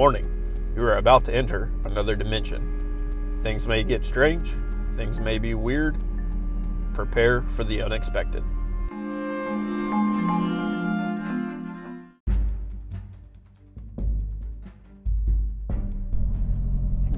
[0.00, 3.40] Warning you are about to enter another dimension.
[3.42, 4.50] Things may get strange,
[4.96, 5.94] things may be weird.
[6.94, 8.42] Prepare for the unexpected.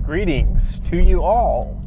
[0.02, 1.80] Greetings to you all.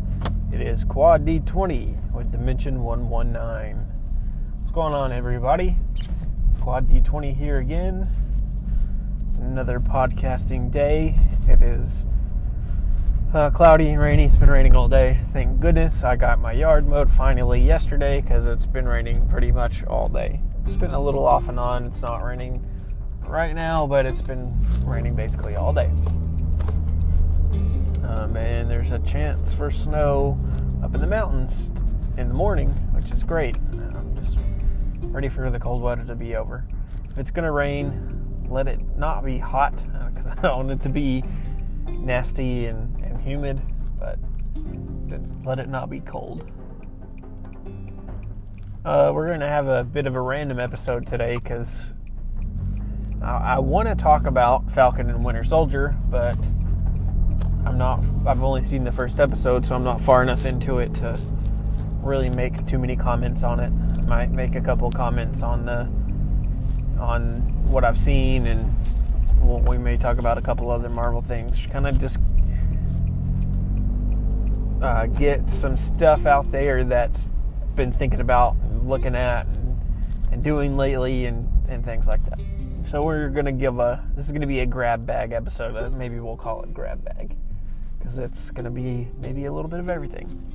[0.53, 3.85] It is Quad D20 with Dimension 119.
[4.59, 5.75] What's going on, everybody?
[6.61, 8.07] Quad D20 here again.
[9.45, 11.17] Another podcasting day.
[11.47, 12.03] It is
[13.33, 14.25] uh, cloudy and rainy.
[14.25, 15.19] It's been raining all day.
[15.31, 19.83] Thank goodness I got my yard mowed finally yesterday because it's been raining pretty much
[19.85, 20.41] all day.
[20.65, 21.85] It's been a little off and on.
[21.85, 22.65] It's not raining
[23.21, 24.51] right now, but it's been
[24.83, 25.91] raining basically all day.
[28.03, 30.37] Um, and there's a chance for snow
[30.83, 31.71] up in the mountains
[32.17, 33.55] in the morning, which is great.
[33.71, 34.37] I'm just
[35.01, 36.65] ready for the cold weather to be over.
[37.09, 38.14] If it's going to rain,
[38.49, 39.75] let it not be hot
[40.13, 41.23] because I don't want it to be
[41.87, 43.61] nasty and, and humid,
[43.99, 44.19] but
[45.45, 46.49] let it not be cold.
[48.83, 51.91] Uh, we're going to have a bit of a random episode today because
[53.21, 56.37] I, I want to talk about Falcon and Winter Soldier, but
[57.65, 58.03] I'm not.
[58.27, 61.19] I've only seen the first episode, so I'm not far enough into it to
[62.03, 63.71] really make too many comments on it.
[64.05, 65.89] Might make a couple comments on the
[66.99, 68.73] on what I've seen, and
[69.41, 71.59] we'll, we may talk about a couple other Marvel things.
[71.71, 72.19] Kind of just
[74.81, 77.27] uh, get some stuff out there that's
[77.75, 79.79] been thinking about, looking at, and,
[80.31, 82.39] and doing lately, and and things like that.
[82.89, 84.03] So we're gonna give a.
[84.15, 85.93] This is gonna be a grab bag episode.
[85.93, 87.35] Maybe we'll call it grab bag
[87.97, 90.53] because it's to be maybe a little bit of everything.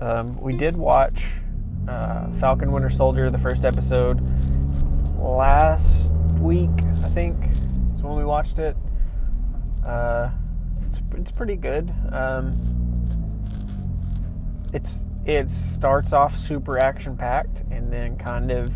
[0.00, 1.24] Um, we did watch
[1.88, 4.20] uh, Falcon Winter Soldier, the first episode,
[5.24, 5.86] last
[6.38, 6.70] week,
[7.02, 7.36] I think.
[7.94, 8.76] Is when we watched it.
[9.84, 10.30] Uh,
[10.88, 11.92] it's, it's pretty good.
[12.12, 12.58] Um,
[14.72, 14.92] it's
[15.24, 18.70] it starts off super action packed and then kind of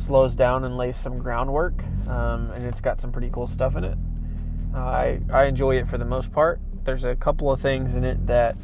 [0.00, 1.74] slows down and lays some groundwork.
[2.08, 3.98] Um, and it's got some pretty cool stuff in it.
[4.74, 6.60] I I enjoy it for the most part.
[6.84, 8.56] There's a couple of things in it that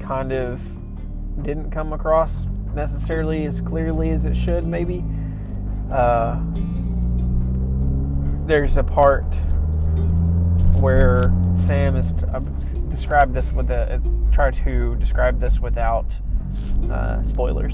[0.00, 0.60] kind of
[1.42, 2.44] didn't come across
[2.76, 4.64] necessarily as clearly as it should.
[4.64, 5.02] Maybe
[5.90, 6.38] uh,
[8.46, 9.24] there's a part
[10.78, 11.32] where
[11.64, 12.40] Sam is uh,
[12.88, 13.98] describe this with a uh,
[14.30, 16.06] try to describe this without
[16.90, 17.72] uh, spoilers.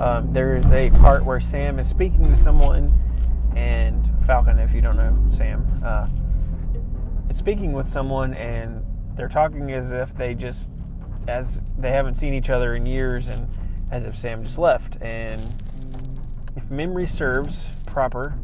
[0.00, 2.92] Um, there is a part where Sam is speaking to someone
[3.54, 6.08] and Falcon, if you don't know Sam, uh,
[7.28, 8.84] is speaking with someone and
[9.16, 10.70] they're talking as if they just,
[11.28, 13.48] as they haven't seen each other in years and
[13.90, 15.00] as if Sam just left.
[15.02, 15.62] And
[16.56, 18.34] if memory serves proper,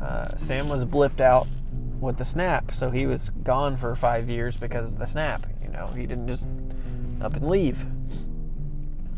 [0.00, 1.46] uh, Sam was blipped out
[2.00, 5.46] with the snap, so he was gone for five years because of the snap.
[5.62, 6.46] You know, he didn't just
[7.20, 7.84] up and leave.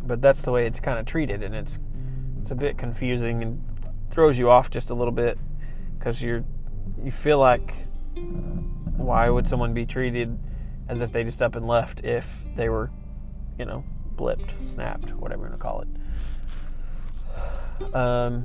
[0.06, 1.78] But that's the way it's kind of treated, and it's
[2.40, 3.62] it's a bit confusing and
[4.10, 5.38] throws you off just a little bit
[5.98, 6.44] because you're
[7.02, 7.74] you feel like
[8.96, 10.38] why would someone be treated
[10.88, 12.90] as if they just up and left if they were
[13.58, 13.82] you know
[14.16, 15.88] blipped snapped whatever you want to call it
[17.94, 18.44] um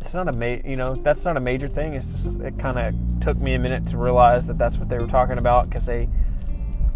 [0.00, 2.78] it's not a ma- you know that's not a major thing it's just it kind
[2.78, 5.86] of took me a minute to realize that that's what they were talking about because
[5.86, 6.08] they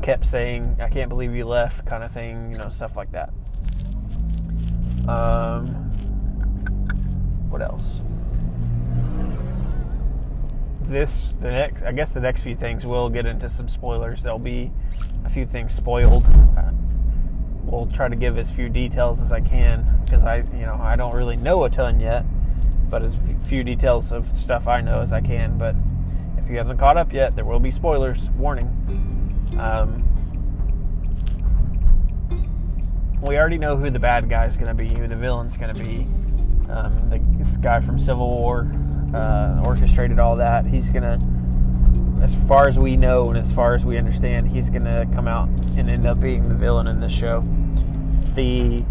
[0.02, 3.32] kept saying i can't believe you left kind of thing you know stuff like that
[5.08, 5.84] um
[7.54, 8.00] what else?
[10.80, 14.24] This, the next, I guess the next few things will get into some spoilers.
[14.24, 14.72] There'll be
[15.24, 16.26] a few things spoiled.
[16.58, 16.72] Uh,
[17.64, 20.96] we'll try to give as few details as I can because I, you know, I
[20.96, 22.24] don't really know a ton yet,
[22.90, 23.16] but as
[23.46, 25.58] few details of stuff I know as I can.
[25.58, 25.74] But
[26.38, 28.30] if you haven't caught up yet, there will be spoilers.
[28.30, 28.68] Warning.
[29.58, 30.02] Um,
[33.22, 35.74] we already know who the bad guy is going to be, who the villain's going
[35.74, 36.06] to be.
[36.70, 38.70] Um, the, this guy from Civil War
[39.14, 40.66] uh, orchestrated all that.
[40.66, 41.18] He's gonna,
[42.24, 45.46] as far as we know and as far as we understand, he's gonna come out
[45.76, 47.44] and end up being the villain in this show.
[48.34, 48.82] The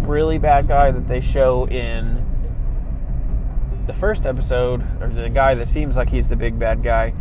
[0.00, 2.24] really bad guy that they show in
[3.86, 7.12] the first episode, or the guy that seems like he's the big bad guy,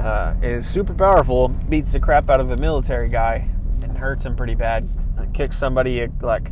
[0.00, 3.48] uh, is super powerful, beats the crap out of a military guy,
[3.82, 4.88] and hurts him pretty bad.
[5.34, 6.50] Kicks somebody like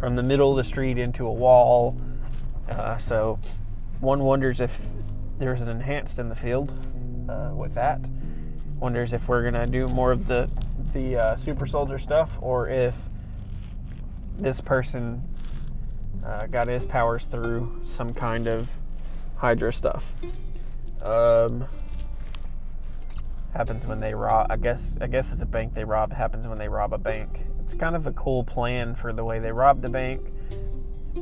[0.00, 1.96] from the middle of the street into a wall.
[2.68, 3.38] Uh, so
[4.00, 4.80] one wonders if
[5.40, 6.70] there's an enhanced in the field
[7.28, 8.00] uh, with that.
[8.78, 10.48] Wonders if we're gonna do more of the
[10.92, 12.94] the uh, super soldier stuff, or if
[14.38, 15.22] this person
[16.24, 18.68] uh, got his powers through some kind of
[19.36, 20.04] Hydra stuff.
[21.02, 21.64] Um,
[23.54, 24.46] happens when they rob.
[24.50, 26.12] I guess I guess it's a bank they rob.
[26.12, 27.40] Happens when they rob a bank.
[27.64, 30.20] It's kind of a cool plan for the way they rob the bank.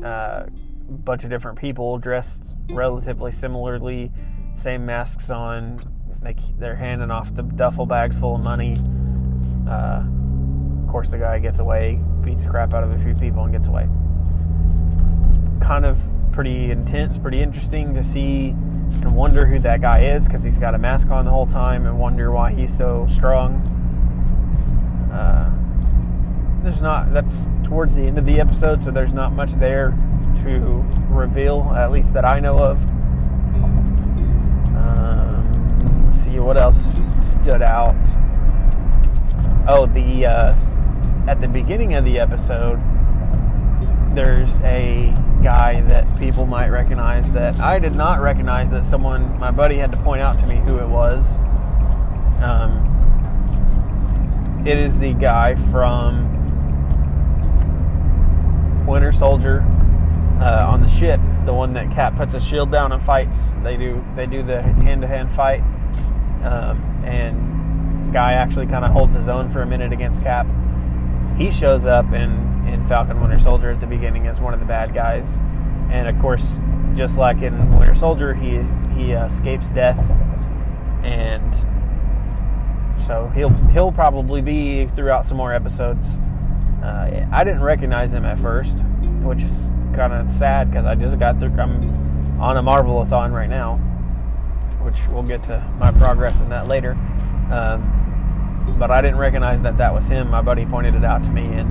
[0.03, 0.47] Uh,
[0.89, 4.11] bunch of different people dressed relatively similarly,
[4.57, 5.81] same masks on.
[6.23, 8.77] Like they're handing off the duffel bags full of money.
[9.69, 10.03] Uh,
[10.83, 13.53] of course, the guy gets away, beats the crap out of a few people, and
[13.53, 13.89] gets away.
[14.97, 15.99] It's kind of
[16.33, 18.55] pretty intense, pretty interesting to see
[18.91, 21.87] and wonder who that guy is because he's got a mask on the whole time
[21.87, 23.57] and wonder why he's so strong.
[25.13, 25.53] Uh,
[26.63, 29.95] there's not, that's towards the end of the episode, so there's not much there
[30.43, 32.79] to reveal, at least that I know of.
[34.77, 36.79] Um, let's see what else
[37.21, 37.97] stood out.
[39.69, 40.55] Oh, the uh,
[41.29, 42.81] at the beginning of the episode,
[44.15, 48.71] there's a guy that people might recognize that I did not recognize.
[48.71, 51.27] That someone, my buddy, had to point out to me who it was.
[52.43, 52.85] Um,
[54.67, 56.27] it is the guy from
[58.87, 59.65] Winter Soldier
[60.41, 63.53] uh, on the ship, the one that Cap puts a shield down and fights.
[63.65, 65.61] They do they do the hand to hand fight,
[66.45, 70.47] um, and guy actually kind of holds his own for a minute against Cap.
[71.37, 74.67] He shows up in in Falcon Winter Soldier at the beginning as one of the
[74.67, 75.37] bad guys,
[75.91, 76.59] and of course,
[76.95, 78.63] just like in Winter Soldier, he
[78.95, 79.99] he escapes death,
[81.03, 81.55] and
[83.07, 86.07] so he'll he'll probably be throughout some more episodes.
[86.83, 88.79] Uh, I didn't recognize him at first,
[89.23, 91.51] which is kind of sad because I just got through.
[91.59, 93.77] I'm on a Marvelathon right now,
[94.83, 96.93] which we'll get to my progress in that later.
[97.53, 100.31] Um, but I didn't recognize that that was him.
[100.31, 101.69] My buddy pointed it out to me, and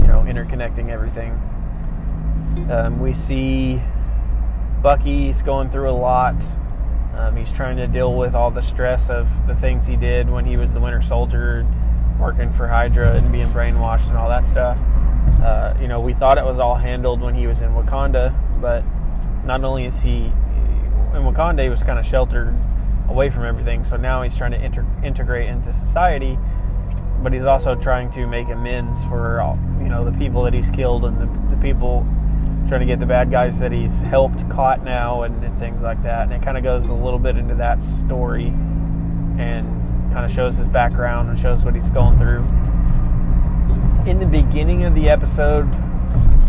[0.00, 1.32] you know, interconnecting everything.
[2.70, 3.82] Um, we see
[4.80, 6.36] Bucky's going through a lot.
[7.16, 10.44] Um, he's trying to deal with all the stress of the things he did when
[10.44, 11.66] he was the Winter Soldier,
[12.18, 14.78] working for Hydra and being brainwashed and all that stuff.
[15.42, 18.82] Uh, you know, we thought it was all handled when he was in Wakanda, but
[19.44, 20.32] not only is he
[21.14, 22.54] in Wakanda, he was kind of sheltered
[23.08, 23.84] away from everything.
[23.84, 26.38] So now he's trying to inter- integrate into society,
[27.22, 30.70] but he's also trying to make amends for all, you know the people that he's
[30.70, 32.06] killed and the, the people
[32.68, 36.02] trying to get the bad guys that he's helped caught now and, and things like
[36.02, 36.22] that.
[36.22, 38.46] And it kind of goes a little bit into that story
[39.38, 39.66] and
[40.12, 42.42] kind of shows his background and shows what he's going through.
[44.06, 45.64] In the beginning of the episode,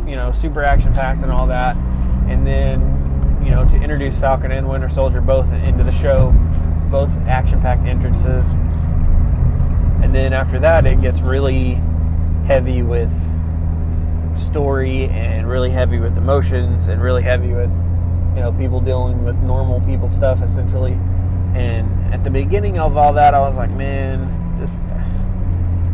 [0.06, 1.78] you know, super action packed and all that.
[2.28, 6.32] And then, you know, to introduce Falcon and Winter Soldier both into the show,
[6.92, 8.46] both action packed entrances.
[10.04, 11.82] And then after that, it gets really
[12.46, 13.12] heavy with
[14.38, 17.70] story and really heavy with emotions and really heavy with
[18.36, 20.92] you know people dealing with normal people stuff essentially
[21.56, 24.28] and at the beginning of all that i was like man
[24.60, 24.70] this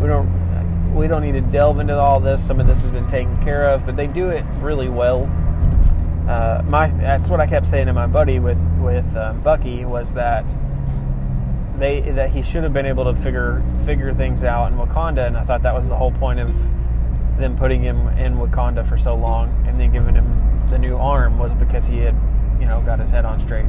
[0.02, 0.41] we don't
[0.94, 3.70] we don't need to delve into all this some of this has been taken care
[3.70, 5.24] of but they do it really well
[6.30, 10.14] uh, my that's what i kept saying to my buddy with with um, bucky was
[10.14, 10.46] that
[11.78, 15.38] they that he should have been able to figure figure things out in wakanda and
[15.38, 16.54] i thought that was the whole point of
[17.42, 21.38] them putting him in Wakanda for so long and then giving him the new arm
[21.38, 22.16] was because he had,
[22.60, 23.66] you know, got his head on straight.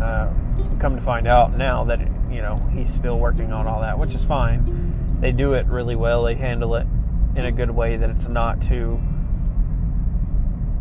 [0.00, 0.30] Uh,
[0.78, 1.98] come to find out now that
[2.30, 4.87] you know he's still working on all that, which is fine.
[5.20, 6.24] They do it really well.
[6.24, 6.86] They handle it
[7.36, 9.00] in a good way that it's not too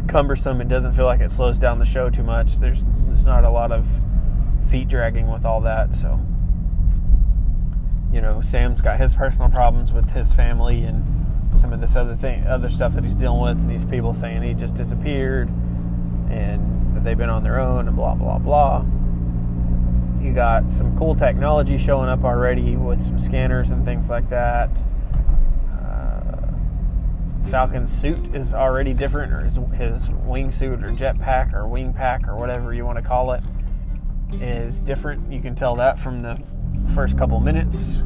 [0.07, 0.61] cumbersome.
[0.61, 2.57] It doesn't feel like it slows down the show too much.
[2.57, 3.85] There's there's not a lot of
[4.69, 6.19] feet dragging with all that, so
[8.11, 11.03] you know, Sam's got his personal problems with his family and
[11.59, 14.43] some of this other thing, other stuff that he's dealing with, and these people saying
[14.43, 15.49] he just disappeared
[16.29, 18.85] and that they've been on their own and blah blah blah.
[20.27, 24.69] You got some cool technology showing up already with some scanners and things like that.
[25.71, 26.51] Uh,
[27.49, 32.35] Falcon's suit is already different, or his, his wingsuit or jetpack or wing pack or
[32.35, 33.41] whatever you want to call it
[34.33, 35.31] is different.
[35.31, 36.37] You can tell that from the
[36.93, 38.01] first couple minutes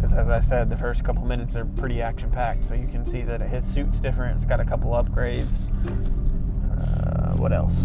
[0.00, 2.66] because as I said, the first couple minutes are pretty action packed.
[2.66, 4.36] So you can see that his suit's different.
[4.36, 5.60] It's got a couple upgrades.
[6.80, 7.76] Uh, what else?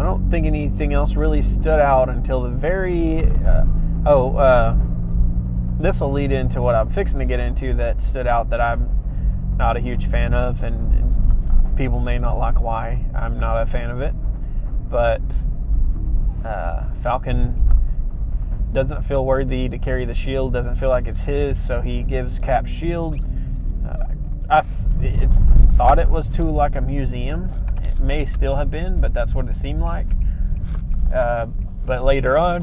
[0.00, 3.26] I don't think anything else really stood out until the very.
[3.46, 3.64] Uh,
[4.06, 4.74] oh, uh,
[5.78, 8.88] this will lead into what I'm fixing to get into that stood out that I'm
[9.58, 13.66] not a huge fan of, and, and people may not like why I'm not a
[13.66, 14.14] fan of it.
[14.88, 15.20] But
[16.46, 17.54] uh, Falcon
[18.72, 22.38] doesn't feel worthy to carry the shield, doesn't feel like it's his, so he gives
[22.38, 23.22] Cap shield.
[23.86, 24.04] Uh,
[24.48, 24.62] I
[24.98, 25.30] th- it,
[25.76, 27.50] thought it was to like a museum.
[28.00, 30.06] May still have been, but that's what it seemed like.
[31.14, 31.46] Uh,
[31.86, 32.62] but later on,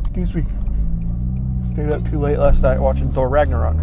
[0.00, 0.44] excuse me,
[1.72, 3.76] stayed up too late last night watching Thor Ragnarok.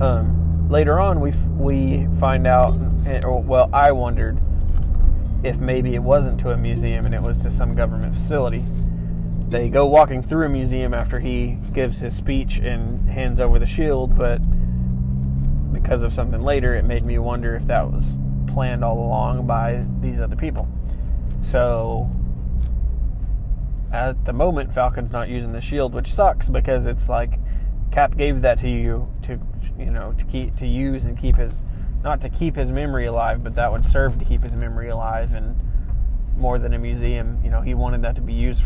[0.00, 2.74] Um, later on, we we find out,
[3.24, 4.38] or well, I wondered
[5.42, 8.64] if maybe it wasn't to a museum and it was to some government facility.
[9.48, 13.66] They go walking through a museum after he gives his speech and hands over the
[13.66, 14.40] shield, but
[15.86, 19.84] because of something later, it made me wonder if that was planned all along by
[20.00, 20.66] these other people.
[21.38, 22.10] So
[23.92, 27.38] at the moment, Falcon's not using the shield, which sucks because it's like
[27.92, 29.38] Cap gave that to you to
[29.78, 31.52] you know to keep to use and keep his
[32.02, 35.34] not to keep his memory alive, but that would serve to keep his memory alive
[35.34, 35.54] and
[36.36, 37.40] more than a museum.
[37.44, 38.64] You know, he wanted that to be used,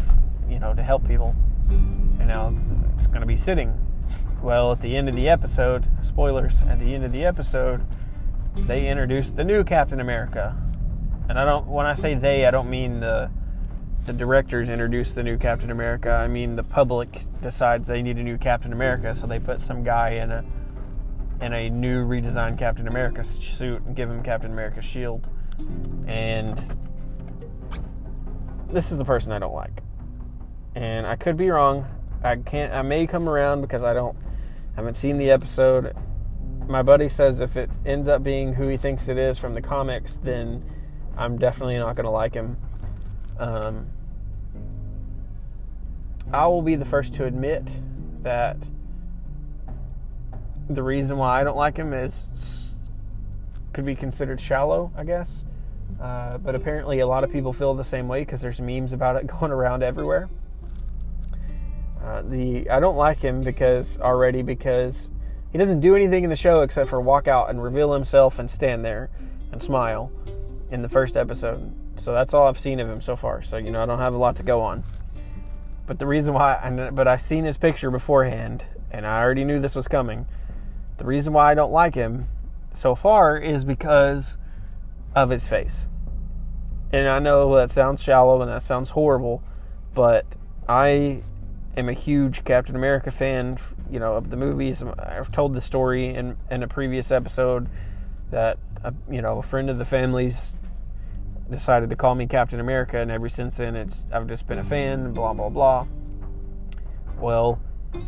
[0.48, 1.36] you know, to help people.
[1.68, 2.56] And now
[2.96, 3.78] it's going to be sitting.
[4.42, 7.84] Well, at the end of the episode, spoilers, at the end of the episode,
[8.56, 10.56] they introduced the new Captain America.
[11.28, 13.30] And I don't when I say they, I don't mean the
[14.06, 16.10] the directors introduced the new Captain America.
[16.10, 19.84] I mean the public decides they need a new Captain America, so they put some
[19.84, 20.44] guy in a
[21.42, 25.28] in a new redesigned Captain America suit and give him Captain America's shield.
[26.06, 26.58] And
[28.70, 29.82] this is the person I don't like.
[30.74, 31.84] And I could be wrong.
[32.24, 34.16] I can't I may come around because I don't
[34.80, 35.94] haven't seen the episode.
[36.66, 39.60] My buddy says if it ends up being who he thinks it is from the
[39.60, 40.64] comics, then
[41.18, 42.56] I'm definitely not going to like him.
[43.38, 43.86] Um,
[46.32, 47.62] I will be the first to admit
[48.22, 48.56] that
[50.70, 52.72] the reason why I don't like him is
[53.74, 55.44] could be considered shallow, I guess.
[56.00, 59.16] Uh, but apparently, a lot of people feel the same way because there's memes about
[59.16, 60.30] it going around everywhere.
[62.04, 65.10] Uh, the I don't like him because already because
[65.52, 68.50] he doesn't do anything in the show except for walk out and reveal himself and
[68.50, 69.10] stand there
[69.52, 70.10] and smile
[70.70, 71.72] in the first episode.
[71.98, 73.42] So that's all I've seen of him so far.
[73.42, 74.84] So you know I don't have a lot to go on.
[75.86, 79.58] But the reason why, I, but I've seen his picture beforehand, and I already knew
[79.58, 80.24] this was coming.
[80.98, 82.28] The reason why I don't like him
[82.74, 84.36] so far is because
[85.16, 85.82] of his face.
[86.92, 89.42] And I know that sounds shallow and that sounds horrible,
[89.92, 90.26] but
[90.68, 91.22] I
[91.80, 93.58] am a huge Captain America fan,
[93.90, 94.82] you know, of the movies.
[94.82, 97.68] Um, I've told the story in, in a previous episode
[98.30, 100.54] that, a, you know, a friend of the family's
[101.50, 104.64] decided to call me Captain America, and ever since then, it's I've just been a
[104.64, 105.86] fan, blah, blah, blah.
[107.18, 107.60] Well,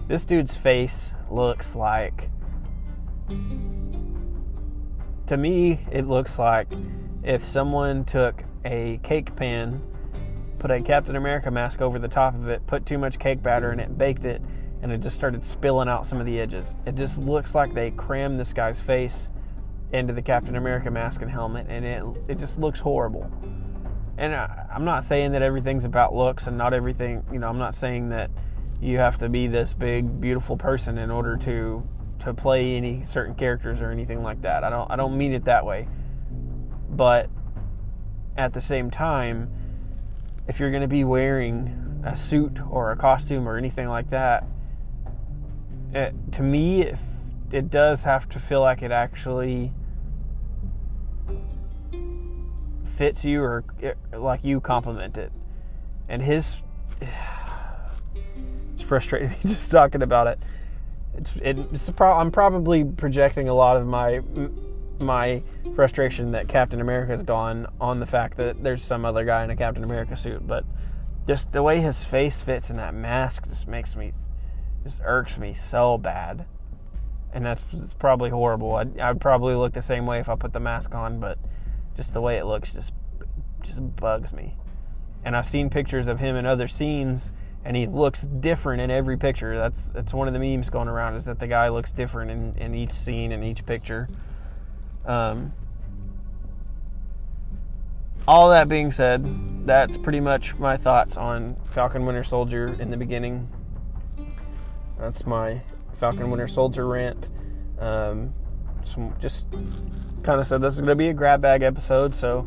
[0.06, 2.30] this dude's face looks like
[5.26, 6.68] to me, it looks like
[7.22, 9.82] if someone took a cake pan,
[10.62, 13.72] put a Captain America mask over the top of it, put too much cake batter
[13.72, 14.40] in it, baked it,
[14.80, 16.72] and it just started spilling out some of the edges.
[16.86, 19.28] It just looks like they crammed this guy's face
[19.92, 23.28] into the Captain America mask and helmet, and it it just looks horrible.
[24.18, 27.24] And I, I'm not saying that everything's about looks, and not everything.
[27.32, 28.30] You know, I'm not saying that
[28.80, 31.82] you have to be this big, beautiful person in order to
[32.20, 34.62] to play any certain characters or anything like that.
[34.62, 35.88] I don't I don't mean it that way.
[36.90, 37.28] But
[38.36, 39.50] at the same time,
[40.48, 44.44] if you're going to be wearing a suit or a costume or anything like that,
[45.92, 46.96] it, to me it,
[47.50, 49.72] it does have to feel like it actually
[52.84, 55.32] fits you or it, like you compliment it.
[56.08, 56.56] And his
[58.74, 60.38] it's frustrating me just talking about it
[61.14, 61.30] it's,
[61.74, 64.20] it's pro- I'm probably projecting a lot of my
[65.02, 65.42] my
[65.74, 69.56] frustration that Captain America's gone on the fact that there's some other guy in a
[69.56, 70.64] Captain America suit, but
[71.26, 74.12] just the way his face fits in that mask just makes me
[74.82, 76.44] just irks me so bad.
[77.32, 77.62] And that's
[77.98, 78.74] probably horrible.
[78.74, 81.38] I'd, I'd probably look the same way if I put the mask on, but
[81.96, 82.92] just the way it looks just
[83.62, 84.56] just bugs me.
[85.24, 87.30] And I've seen pictures of him in other scenes
[87.64, 89.56] and he looks different in every picture.
[89.56, 92.56] That's that's one of the memes going around is that the guy looks different in,
[92.58, 94.08] in each scene in each picture.
[95.04, 95.52] Um,
[98.26, 102.96] all that being said, that's pretty much my thoughts on Falcon Winter Soldier in the
[102.96, 103.48] beginning.
[104.98, 105.60] That's my
[105.98, 107.26] Falcon Winter Soldier rant.
[107.78, 108.32] Um,
[108.84, 109.46] so just
[110.22, 112.46] kind of said this is going to be a grab bag episode, so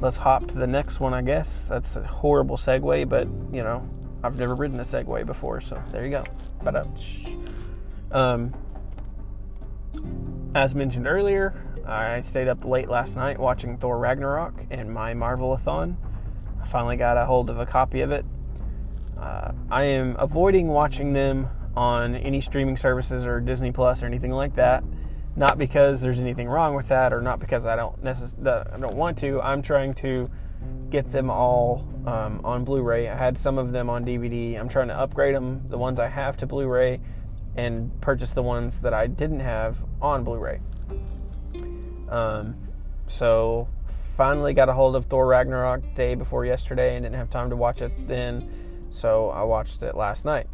[0.00, 1.64] let's hop to the next one, I guess.
[1.68, 3.88] That's a horrible segue, but you know,
[4.22, 6.24] I've never ridden a Segway before, so there you go.
[6.62, 6.86] But
[8.12, 8.54] um,
[10.54, 11.54] as mentioned earlier,
[11.86, 15.96] I stayed up late last night watching Thor Ragnarok and my Marvelathon.
[16.62, 18.24] I finally got a hold of a copy of it.
[19.18, 24.32] Uh, I am avoiding watching them on any streaming services or Disney Plus or anything
[24.32, 24.84] like that.
[25.34, 28.94] Not because there's anything wrong with that, or not because I don't necess- I don't
[28.94, 29.40] want to.
[29.40, 30.30] I'm trying to
[30.90, 33.08] get them all um, on Blu-ray.
[33.08, 34.58] I had some of them on DVD.
[34.58, 37.00] I'm trying to upgrade them, the ones I have to Blu-ray,
[37.56, 40.60] and purchase the ones that I didn't have on Blu-ray.
[42.12, 42.56] Um,
[43.08, 43.68] so
[44.18, 47.56] finally got a hold of Thor Ragnarok day before yesterday and didn't have time to
[47.56, 48.50] watch it then,
[48.90, 50.46] so I watched it last night.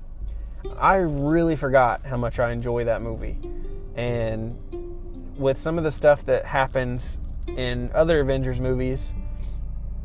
[0.79, 3.37] I really forgot how much I enjoy that movie.
[3.97, 4.57] And
[5.37, 9.13] with some of the stuff that happens in other Avengers movies,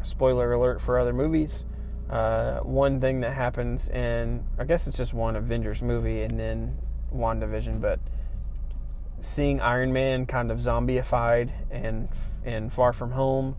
[0.01, 1.65] spoiler alert for other movies,
[2.09, 6.77] uh, one thing that happens in, I guess it's just one Avengers movie and then
[7.13, 7.99] WandaVision, but
[9.23, 12.07] seeing Iron Man kind of zombieified and
[12.45, 13.55] and Far From Home,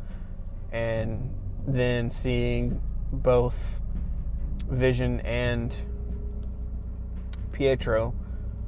[0.71, 1.35] and
[1.67, 2.81] then seeing
[3.11, 3.81] both
[4.69, 5.75] Vision and
[7.53, 8.15] Pietro,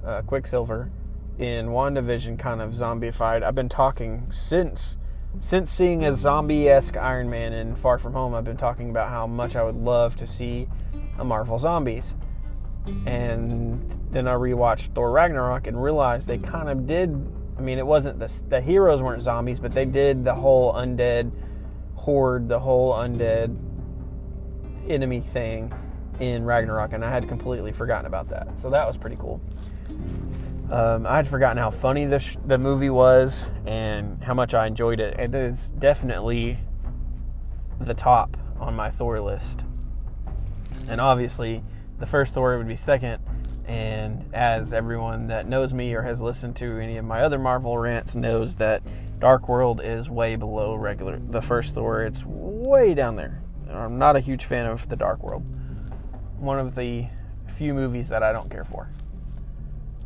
[0.04, 0.90] uh, Quicksilver,
[1.38, 3.42] in WandaVision kind of zombieified.
[3.42, 4.96] I've been talking since
[5.38, 8.34] since seeing a zombie-esque Iron Man in Far From Home.
[8.34, 10.66] I've been talking about how much I would love to see
[11.18, 12.14] a Marvel Zombies
[13.06, 17.10] and then I rewatched Thor Ragnarok and realized they kind of did.
[17.58, 21.30] I mean, it wasn't the the heroes weren't zombies, but they did the whole undead
[21.94, 23.56] horde, the whole undead
[24.88, 25.72] enemy thing
[26.20, 28.48] in Ragnarok, and I had completely forgotten about that.
[28.60, 29.40] So that was pretty cool.
[30.70, 34.66] Um, I had forgotten how funny the sh- the movie was and how much I
[34.66, 35.18] enjoyed it.
[35.18, 36.58] It is definitely
[37.80, 39.64] the top on my Thor list,
[40.88, 41.62] and obviously
[41.98, 43.22] the first Thor would be second.
[43.66, 47.76] And as everyone that knows me or has listened to any of my other Marvel
[47.76, 48.82] rants knows that
[49.18, 52.02] Dark World is way below regular the first Thor.
[52.02, 53.42] It's way down there.
[53.68, 55.44] I'm not a huge fan of the Dark World.
[56.38, 57.06] One of the
[57.56, 58.88] few movies that I don't care for.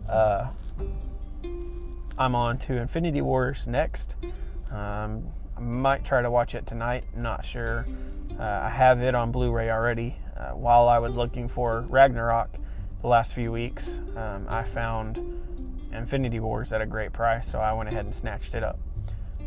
[0.09, 0.49] Uh,
[2.17, 4.17] I'm on to Infinity Wars next.
[4.71, 5.27] Um,
[5.57, 7.05] I might try to watch it tonight.
[7.17, 7.87] Not sure.
[8.39, 10.17] Uh, I have it on Blu-ray already.
[10.41, 12.49] Uh, while I was looking for Ragnarok
[13.03, 15.19] the last few weeks, um, I found
[15.93, 18.79] Infinity Wars at a great price, so I went ahead and snatched it up.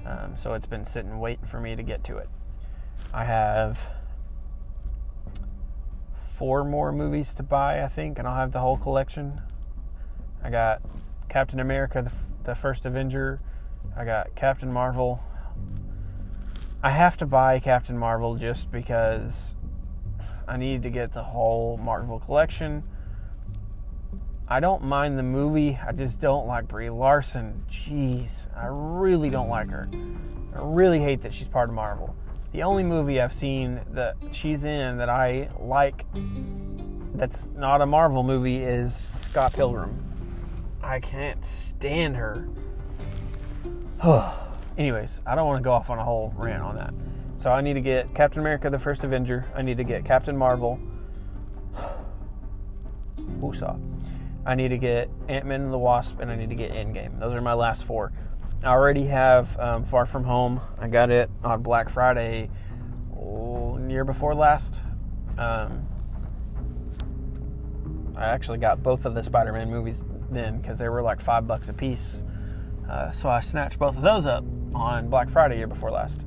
[0.06, 2.30] Um, so it's been sitting waiting for me to get to it.
[3.12, 3.80] I have
[6.36, 9.42] four more movies to buy, I think, and I'll have the whole collection.
[10.44, 10.82] I got
[11.28, 12.12] Captain America, the,
[12.44, 13.40] the first Avenger.
[13.98, 15.24] I got Captain Marvel.
[16.84, 19.56] I have to buy Captain Marvel just because
[20.48, 22.84] I needed to get the whole Marvel collection.
[24.48, 25.80] I don't mind the movie.
[25.86, 27.66] I just don't like Brie Larson.
[27.72, 29.90] Jeez, I really don't like her.
[30.56, 32.16] I really hate that she's part of Marvel.
[32.52, 36.06] The only movie I've seen that she's in that I like
[37.16, 39.98] that's not a Marvel movie is Scott Pilgrim.
[40.82, 42.48] I can't stand her.
[44.78, 46.94] Anyways, I don't want to go off on a whole rant on that.
[47.36, 49.46] So I need to get Captain America: The First Avenger.
[49.56, 50.80] I need to get Captain Marvel.
[53.40, 53.80] Woosah.
[54.46, 57.20] I need to get Ant Man and the Wasp, and I need to get Endgame.
[57.20, 58.12] Those are my last four.
[58.64, 60.62] I already have um, Far From Home.
[60.80, 62.50] I got it on Black Friday,
[63.18, 64.82] oh, year before last.
[65.38, 65.88] Um,
[68.16, 71.70] I actually got both of the Spider-Man movies then because they were like five bucks
[71.70, 72.22] a piece.
[72.90, 74.44] Uh, so I snatched both of those up
[74.74, 76.26] on Black Friday year before last.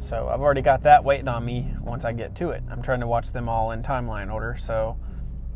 [0.00, 2.62] So I've already got that waiting on me once I get to it.
[2.70, 4.56] I'm trying to watch them all in timeline order.
[4.58, 4.96] So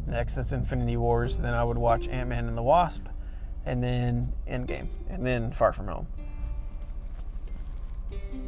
[0.07, 3.07] next is Infinity Wars, then I would watch Ant Man and the Wasp,
[3.67, 6.07] and then Endgame, and then Far From Home.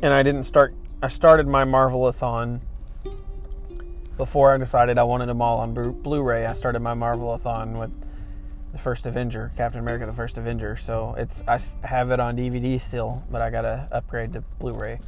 [0.02, 0.74] And I didn't start.
[1.02, 2.61] I started my Marvelathon
[4.16, 6.46] before I decided I wanted them all on Blu-ray.
[6.46, 7.90] I started my Marvelathon with
[8.72, 10.76] the first Avenger, Captain America: The First Avenger.
[10.76, 15.00] So it's I have it on DVD still, but I gotta upgrade to Blu-ray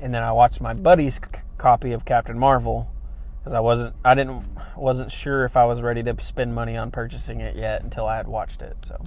[0.00, 2.90] and then I watched my buddy's c- copy of Captain Marvel
[3.38, 4.44] because I wasn't I didn't
[4.76, 8.16] wasn't sure if I was ready to spend money on purchasing it yet until I
[8.16, 8.76] had watched it.
[8.82, 9.02] So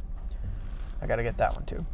[1.01, 1.85] I got to get that one too.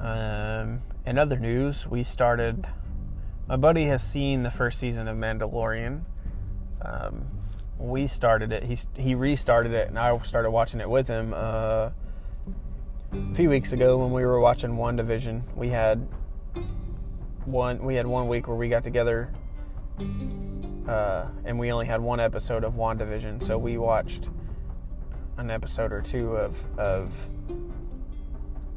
[0.00, 2.66] Um, in other news, we started.
[3.48, 6.02] My buddy has seen the first season of Mandalorian.
[6.82, 7.26] Um,
[7.78, 8.64] we started it.
[8.64, 11.32] He he restarted it, and I started watching it with him.
[11.34, 11.90] Uh,
[13.12, 16.06] a few weeks ago, when we were watching WandaVision, we had
[17.46, 19.32] one we had one week where we got together
[20.88, 24.28] uh, and we only had one episode of WandaVision, so we watched
[25.38, 27.10] an episode or two of of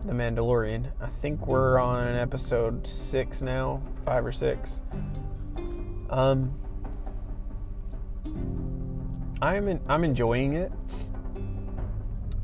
[0.05, 0.91] The Mandalorian.
[1.01, 4.81] I think we're on episode six now, five or six.
[6.09, 6.51] Um,
[9.41, 10.71] I'm in, I'm enjoying it.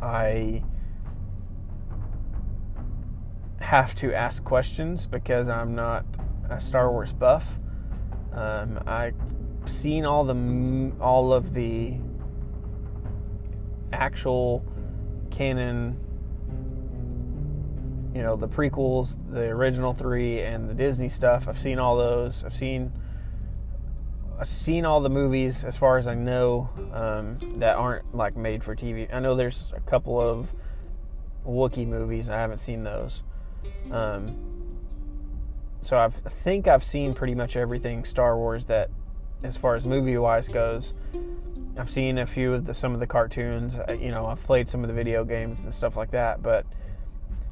[0.01, 0.61] I
[3.65, 6.05] have to ask questions because I'm not
[6.51, 7.47] a Star Wars buff.
[8.31, 9.15] Um, I've
[9.65, 11.95] seen all the all of the
[13.91, 14.63] actual
[15.31, 15.97] canon,
[18.13, 21.47] you know, the prequels, the original three, and the Disney stuff.
[21.47, 22.43] I've seen all those.
[22.43, 22.91] I've seen
[24.39, 28.63] I've seen all the movies as far as I know um, that aren't like made
[28.63, 29.11] for TV.
[29.11, 30.49] I know there's a couple of
[31.47, 32.29] Wookiee movies.
[32.29, 33.23] I haven't seen those.
[33.91, 34.35] Um,
[35.81, 38.89] so I've, I think I've seen pretty much everything Star Wars that,
[39.43, 40.93] as far as movie wise goes.
[41.77, 43.73] I've seen a few of the some of the cartoons.
[43.89, 46.41] You know, I've played some of the video games and stuff like that.
[46.41, 46.65] But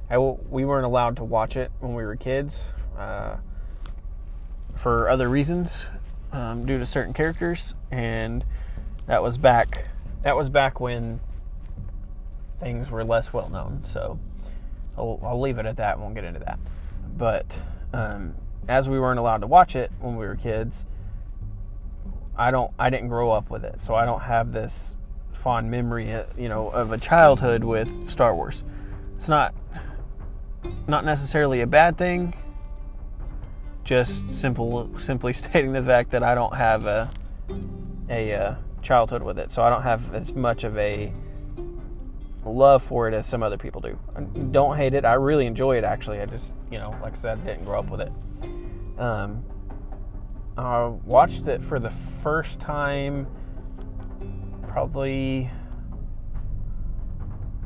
[0.10, 2.64] I we weren't allowed to watch it when we were kids
[2.98, 3.38] uh,
[4.76, 5.86] for other reasons
[6.32, 8.44] um, due to certain characters, and
[9.08, 9.88] that was back.
[10.24, 11.20] That was back when
[12.60, 13.84] things were less well known.
[13.84, 14.20] So
[14.98, 16.00] I'll, I'll leave it at that.
[16.00, 16.60] Won't get into that.
[17.18, 17.46] But
[17.94, 18.36] um,
[18.68, 20.86] as we weren't allowed to watch it when we were kids,
[22.36, 22.72] I don't.
[22.80, 24.96] I didn't grow up with it, so I don't have this
[25.44, 28.64] fond memory, uh, you know, of a childhood with Star Wars.
[29.18, 29.54] It's not
[30.88, 32.34] not necessarily a bad thing
[33.84, 37.10] just simple, simply stating the fact that I don't have a
[38.10, 41.12] a uh, childhood with it, so I don't have as much of a
[42.46, 43.98] love for it as some other people do.
[44.16, 45.06] I don't hate it.
[45.06, 46.20] I really enjoy it actually.
[46.20, 48.12] I just, you know, like I said, didn't grow up with it.
[49.00, 49.44] Um,
[50.58, 53.28] I watched it for the first time
[54.68, 55.50] probably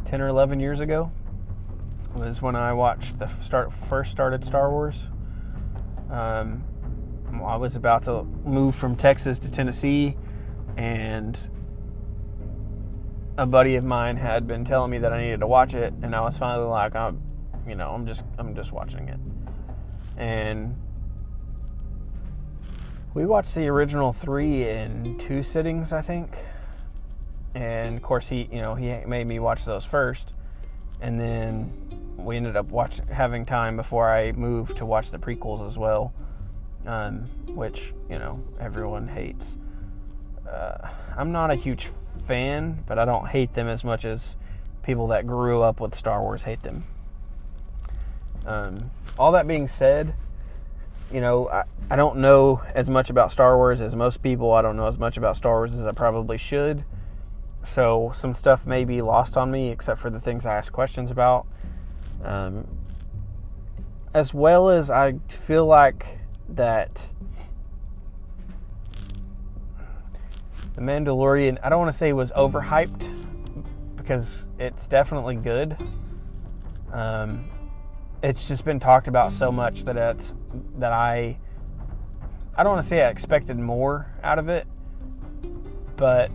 [0.05, 1.11] 10 or 11 years ago.
[2.15, 5.03] Was when I watched the start first started Star Wars.
[6.09, 6.63] Um,
[7.45, 10.17] I was about to move from Texas to Tennessee,
[10.77, 11.37] and
[13.37, 16.15] a buddy of mine had been telling me that I needed to watch it, and
[16.15, 17.21] I was finally like, I'm,
[17.67, 19.19] you know, I'm just, I'm just watching it,
[20.17, 20.75] and
[23.13, 26.35] we watched the original three in two sittings, I think,
[27.53, 30.33] and of course he, you know, he made me watch those first,
[31.01, 31.71] and then
[32.17, 36.11] we ended up watch, having time before I moved to watch the prequels as well,
[36.87, 39.57] um, which you know everyone hates.
[40.49, 44.35] Uh, I'm not a huge fan, but I don't hate them as much as
[44.83, 46.85] people that grew up with Star Wars hate them.
[48.45, 50.13] Um, all that being said,
[51.11, 54.53] you know, I, I don't know as much about Star Wars as most people.
[54.53, 56.83] I don't know as much about Star Wars as I probably should.
[57.65, 61.11] So some stuff may be lost on me, except for the things I ask questions
[61.11, 61.45] about.
[62.23, 62.67] Um,
[64.13, 66.05] as well as I feel like
[66.49, 67.01] that
[70.77, 73.11] The Mandalorian, I don't want to say was overhyped
[73.97, 75.75] because it's definitely good.
[76.93, 77.49] Um,
[78.21, 80.35] it's just been talked about so much that it's
[80.77, 81.39] that I
[82.55, 84.67] I don't want to say I expected more out of it,
[85.95, 86.31] but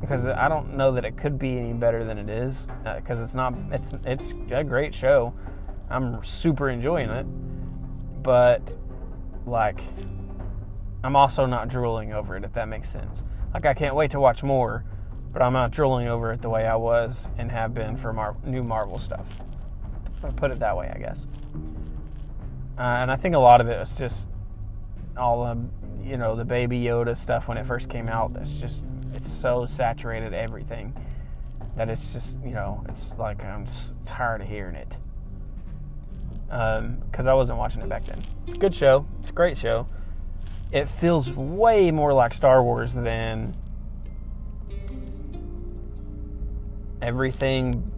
[0.00, 3.22] because I don't know that it could be any better than it is because uh,
[3.22, 5.32] it's not it's it's a great show.
[5.88, 7.26] I'm super enjoying it,
[8.24, 8.60] but
[9.46, 9.80] like
[11.04, 13.24] I'm also not drooling over it if that makes sense.
[13.54, 14.84] Like I can't wait to watch more,
[15.32, 18.36] but I'm not drooling over it the way I was and have been for Mar-
[18.44, 19.26] new Marvel stuff.
[20.22, 21.26] I put it that way, I guess.
[22.76, 24.28] Uh, and I think a lot of it was just
[25.16, 28.32] all the you know the Baby Yoda stuff when it first came out.
[28.40, 28.84] It's just
[29.14, 30.94] it's so saturated everything
[31.76, 33.66] that it's just you know it's like I'm
[34.06, 34.96] tired of hearing it
[36.46, 38.22] because um, I wasn't watching it back then.
[38.58, 39.06] Good show.
[39.20, 39.86] It's a great show.
[40.70, 43.56] It feels way more like Star Wars than
[47.00, 47.90] everything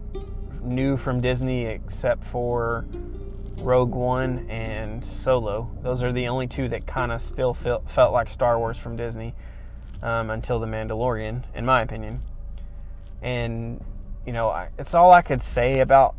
[0.63, 2.85] new from Disney except for
[3.57, 5.69] Rogue One and Solo.
[5.81, 8.95] Those are the only two that kind of still felt, felt like Star Wars from
[8.95, 9.35] Disney
[10.01, 12.21] um, until The Mandalorian, in my opinion.
[13.21, 13.83] And,
[14.25, 16.15] you know, I, it's all I could say about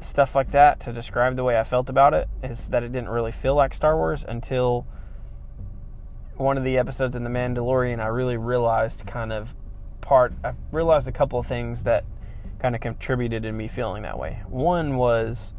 [0.00, 3.10] stuff like that to describe the way I felt about it is that it didn't
[3.10, 4.86] really feel like Star Wars until
[6.36, 8.00] one of the episodes in The Mandalorian.
[8.00, 9.54] I really realized kind of
[10.00, 12.04] part, I realized a couple of things that
[12.58, 14.40] kind of contributed to me feeling that way.
[14.48, 15.52] One was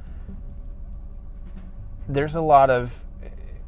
[2.07, 2.93] there's a lot of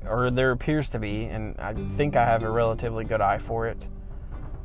[0.07, 3.67] or there appears to be, and I think I have a relatively good eye for
[3.67, 3.77] it.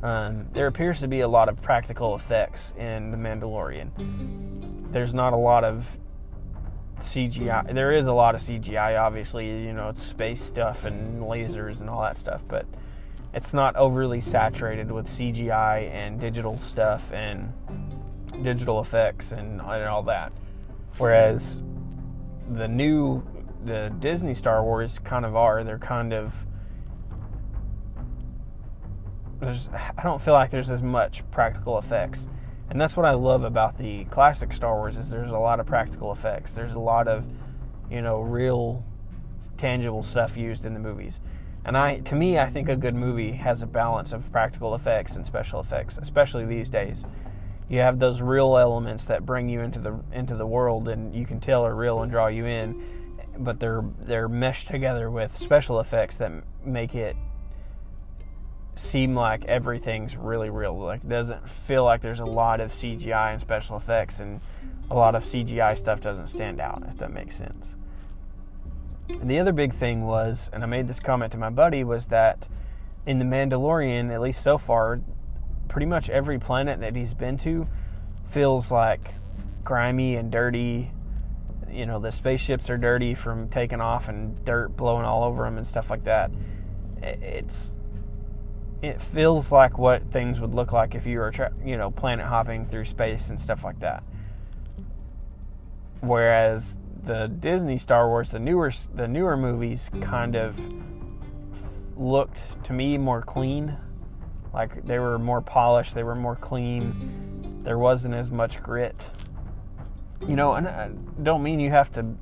[0.03, 4.91] Um, there appears to be a lot of practical effects in The Mandalorian.
[4.91, 5.87] There's not a lot of
[7.01, 7.65] CGI.
[7.65, 7.75] Mm-hmm.
[7.75, 9.47] There is a lot of CGI, obviously.
[9.47, 12.65] You know, it's space stuff and lasers and all that stuff, but
[13.33, 17.53] it's not overly saturated with CGI and digital stuff and
[18.43, 20.31] digital effects and, and all that.
[20.97, 21.61] Whereas
[22.53, 23.23] the new
[23.63, 25.63] the Disney Star Wars kind of are.
[25.63, 26.33] They're kind of
[29.39, 32.27] there's I don't feel like there's as much practical effects.
[32.71, 35.65] And that's what I love about the classic Star Wars is there's a lot of
[35.65, 36.53] practical effects.
[36.53, 37.25] There's a lot of,
[37.89, 38.81] you know, real
[39.57, 41.19] tangible stuff used in the movies.
[41.65, 45.17] And I to me I think a good movie has a balance of practical effects
[45.17, 47.03] and special effects, especially these days.
[47.67, 51.25] You have those real elements that bring you into the into the world and you
[51.25, 52.81] can tell are real and draw you in,
[53.39, 56.31] but they're they're meshed together with special effects that
[56.63, 57.17] make it
[58.75, 60.77] seem like everything's really real.
[60.77, 64.41] Like doesn't feel like there's a lot of CGI and special effects, and
[64.89, 66.83] a lot of CGI stuff doesn't stand out.
[66.87, 67.65] If that makes sense.
[69.09, 72.07] And the other big thing was, and I made this comment to my buddy, was
[72.07, 72.47] that
[73.05, 75.01] in the Mandalorian, at least so far,
[75.67, 77.67] pretty much every planet that he's been to
[78.31, 79.13] feels like
[79.63, 80.91] grimy and dirty.
[81.69, 85.57] You know, the spaceships are dirty from taking off and dirt blowing all over them
[85.57, 86.31] and stuff like that.
[87.01, 87.73] It's
[88.81, 92.25] it feels like what things would look like if you were, tra- you know, planet
[92.25, 94.03] hopping through space and stuff like that.
[96.01, 100.59] Whereas the Disney Star Wars, the newer the newer movies, kind of
[101.95, 103.77] looked to me more clean.
[104.53, 107.61] Like they were more polished, they were more clean.
[107.63, 108.99] There wasn't as much grit.
[110.27, 110.89] You know, and I
[111.21, 112.15] don't mean you have to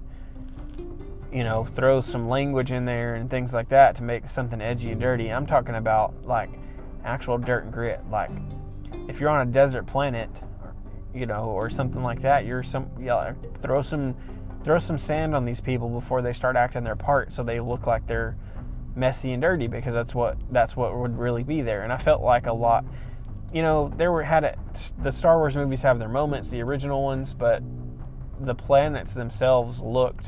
[1.31, 4.91] you know, throw some language in there and things like that to make something edgy
[4.91, 5.31] and dirty.
[5.31, 6.49] I'm talking about like
[7.03, 8.01] actual dirt and grit.
[8.09, 8.31] Like
[9.07, 10.29] if you're on a desert planet,
[11.13, 14.15] you know, or something like that, you're some yeah, throw some
[14.63, 17.85] throw some sand on these people before they start acting their part, so they look
[17.87, 18.35] like they're
[18.95, 21.83] messy and dirty because that's what that's what would really be there.
[21.83, 22.83] And I felt like a lot,
[23.53, 24.57] you know, there were had it,
[25.03, 27.61] the Star Wars movies have their moments, the original ones, but
[28.41, 30.27] the planets themselves looked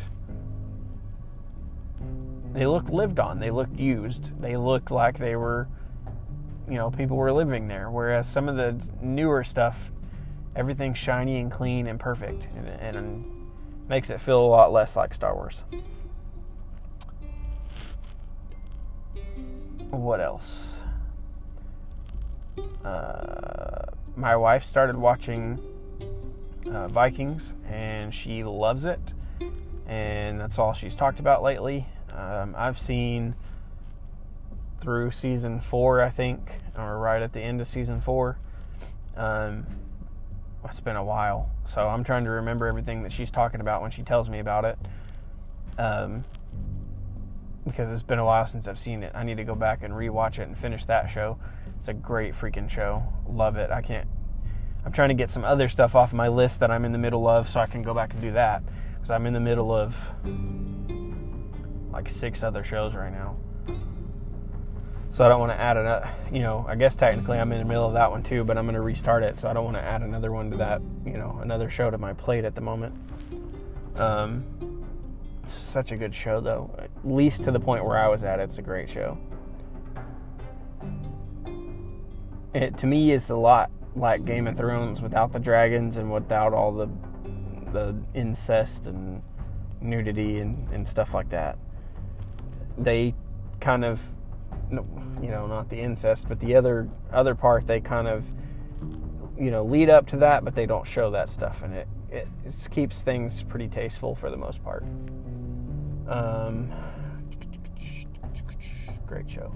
[2.54, 3.40] they looked lived on.
[3.40, 4.40] They looked used.
[4.42, 5.68] They looked like they were,
[6.68, 7.90] you know, people were living there.
[7.90, 9.78] Whereas some of the newer stuff,
[10.56, 13.26] everything's shiny and clean and perfect, and, and
[13.88, 15.62] makes it feel a lot less like Star Wars.
[19.90, 20.76] What else?
[22.84, 23.86] Uh,
[24.16, 25.60] my wife started watching
[26.72, 29.00] uh, Vikings, and she loves it,
[29.88, 31.86] and that's all she's talked about lately.
[32.16, 33.36] Um, I've seen
[34.82, 38.38] through season four, I think, or right at the end of season four.
[39.16, 39.66] Um,
[40.66, 43.92] it's been a while, so I'm trying to remember everything that she's talking about when
[43.92, 44.78] she tells me about it.
[45.78, 46.24] Um,
[47.66, 49.12] because it's been a while since I've seen it.
[49.16, 51.38] I need to go back and rewatch it and finish that show.
[51.80, 53.04] It's a great freaking show.
[53.28, 53.72] Love it.
[53.72, 54.08] I can't.
[54.84, 57.28] I'm trying to get some other stuff off my list that I'm in the middle
[57.28, 58.64] of so I can go back and do that.
[58.96, 59.96] Because I'm in the middle of
[61.92, 63.38] like six other shows right now.
[65.14, 67.66] So I don't want to add it You know, I guess technically I'm in the
[67.66, 69.38] middle of that one too, but I'm going to restart it.
[69.38, 70.82] So I don't want to add another one to that.
[71.06, 72.96] You know, another show to my plate at the moment.
[73.98, 74.46] Um,
[75.50, 76.74] such a good show though.
[76.78, 79.18] At least to the point where I was at, it's a great show.
[82.54, 86.54] It to me is a lot like Game of Thrones without the dragons and without
[86.54, 86.90] all the
[87.74, 89.22] the incest and
[89.82, 91.58] nudity and, and stuff like that
[92.78, 93.14] they
[93.60, 94.02] kind of
[94.72, 98.26] you know not the incest but the other other part they kind of
[99.38, 102.28] you know lead up to that but they don't show that stuff and it it,
[102.46, 104.84] it keeps things pretty tasteful for the most part.
[106.08, 106.72] Um,
[109.08, 109.54] great show.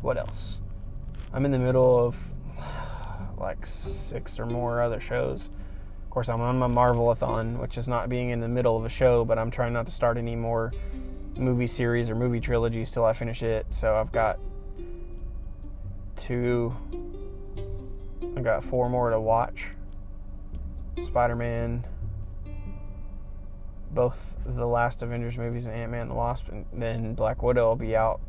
[0.00, 0.60] What else?
[1.32, 2.18] I'm in the middle of
[3.38, 5.40] like six or more other shows.
[6.04, 8.88] Of course i'm on my marvelathon which is not being in the middle of a
[8.88, 10.72] show but i'm trying not to start any more
[11.38, 13.66] movie series or movie trilogies till I finish it.
[13.70, 14.38] So I've got
[16.16, 16.74] two,
[18.36, 19.68] I've got four more to watch.
[21.06, 21.84] Spider Man,
[23.90, 27.68] both the last Avengers movies and Ant Man and the Wasp, and then Black Widow
[27.68, 28.20] will be out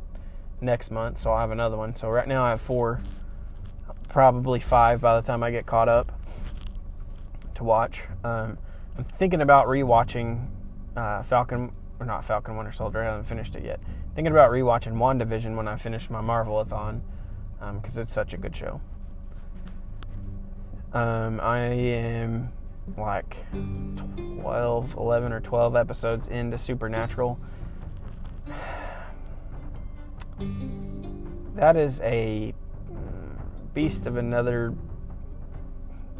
[0.60, 1.96] next month, so I'll have another one.
[1.96, 3.00] So right now I have four,
[4.08, 6.12] probably five by the time I get caught up
[7.54, 8.02] to watch.
[8.24, 8.58] Um,
[8.96, 10.46] I'm thinking about rewatching
[10.96, 13.02] uh, Falcon or not Falcon Winter Soldier.
[13.02, 13.80] I haven't finished it yet.
[14.14, 17.00] Thinking about rewatching WandaVision when I finish my Marvelathon
[17.58, 18.80] because um, it's such a good show.
[20.92, 22.52] Um, I am
[22.96, 23.36] like
[24.40, 27.38] 12, 11 or 12 episodes into Supernatural.
[31.56, 32.54] that is a
[33.74, 34.74] beast of another.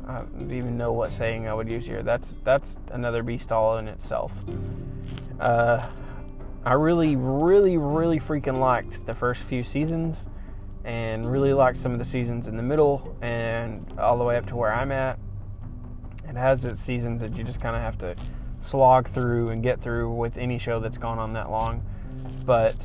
[0.08, 2.02] I don't even know what saying I would use here.
[2.02, 4.32] That's that's another beast all in itself.
[5.38, 5.86] Uh,
[6.64, 10.26] I really, really, really freaking liked the first few seasons,
[10.84, 14.46] and really liked some of the seasons in the middle, and all the way up
[14.46, 15.18] to where I'm at.
[16.26, 18.16] It has its seasons that you just kind of have to
[18.62, 21.82] slog through and get through with any show that's gone on that long,
[22.44, 22.76] but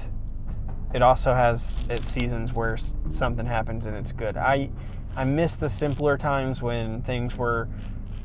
[0.93, 2.77] it also has its seasons where
[3.09, 4.37] something happens and it's good.
[4.37, 4.69] I
[5.15, 7.67] I miss the simpler times when things were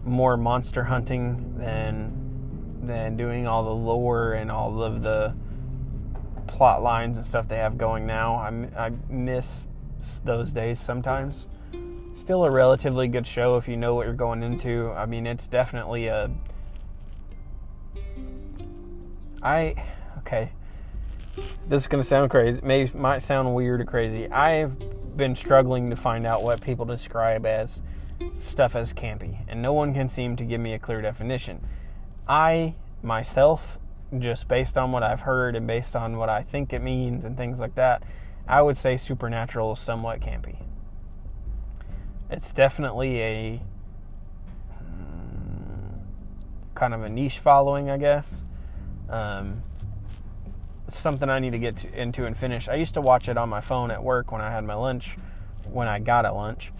[0.04, 2.12] more monster hunting than
[2.82, 5.34] than doing all the lore and all of the
[6.46, 8.36] plot lines and stuff they have going now.
[8.36, 9.66] I, I miss
[10.24, 11.46] those days sometimes.
[12.16, 14.90] Still a relatively good show if you know what you're going into.
[14.92, 16.30] I mean, it's definitely a.
[19.42, 19.74] I
[20.18, 20.50] okay
[21.68, 22.60] this is going to sound crazy.
[22.62, 24.28] May might sound weird or crazy.
[24.30, 24.76] I've
[25.16, 27.82] been struggling to find out what people describe as
[28.40, 31.64] stuff as campy, and no one can seem to give me a clear definition.
[32.28, 33.78] I myself,
[34.18, 37.36] just based on what I've heard and based on what I think it means and
[37.36, 38.02] things like that,
[38.46, 40.56] I would say supernatural is somewhat campy.
[42.30, 43.62] It's definitely a
[44.78, 45.98] hmm,
[46.74, 48.44] kind of a niche following, I guess.
[49.08, 49.62] Um,
[50.90, 52.68] something I need to get to, into and finish.
[52.68, 55.16] I used to watch it on my phone at work when I had my lunch,
[55.64, 56.72] when I got at lunch.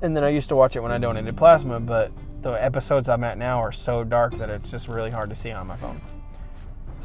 [0.00, 2.10] And then I used to watch it when I donated plasma, but
[2.42, 5.52] the episodes I'm at now are so dark that it's just really hard to see
[5.52, 6.00] on my phone.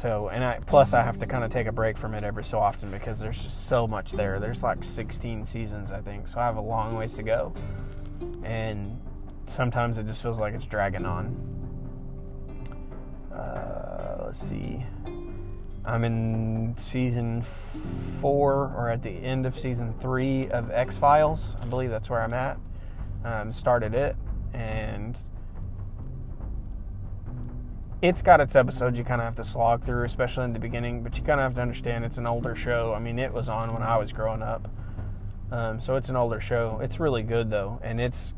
[0.00, 2.44] So, and I, plus I have to kind of take a break from it every
[2.44, 4.38] so often because there's just so much there.
[4.38, 6.28] There's like 16 seasons, I think.
[6.28, 7.52] So I have a long ways to go.
[8.44, 9.00] And
[9.46, 11.36] sometimes it just feels like it's dragging on.
[13.32, 14.84] Uh, let's see.
[15.84, 17.42] I'm in season
[18.20, 21.56] four or at the end of season three of X Files.
[21.62, 22.58] I believe that's where I'm at.
[23.24, 24.16] Um, started it,
[24.52, 25.16] and
[28.00, 31.02] it's got its episodes you kind of have to slog through, especially in the beginning.
[31.02, 32.92] But you kind of have to understand it's an older show.
[32.94, 34.68] I mean, it was on when I was growing up,
[35.50, 36.78] um, so it's an older show.
[36.82, 38.34] It's really good though, and it's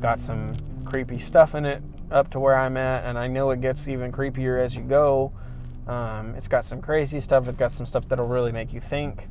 [0.00, 3.60] got some creepy stuff in it up to where I'm at, and I know it
[3.60, 5.32] gets even creepier as you go
[5.88, 7.48] um, it's got some crazy stuff.
[7.48, 9.26] It's got some stuff that'll really make you think.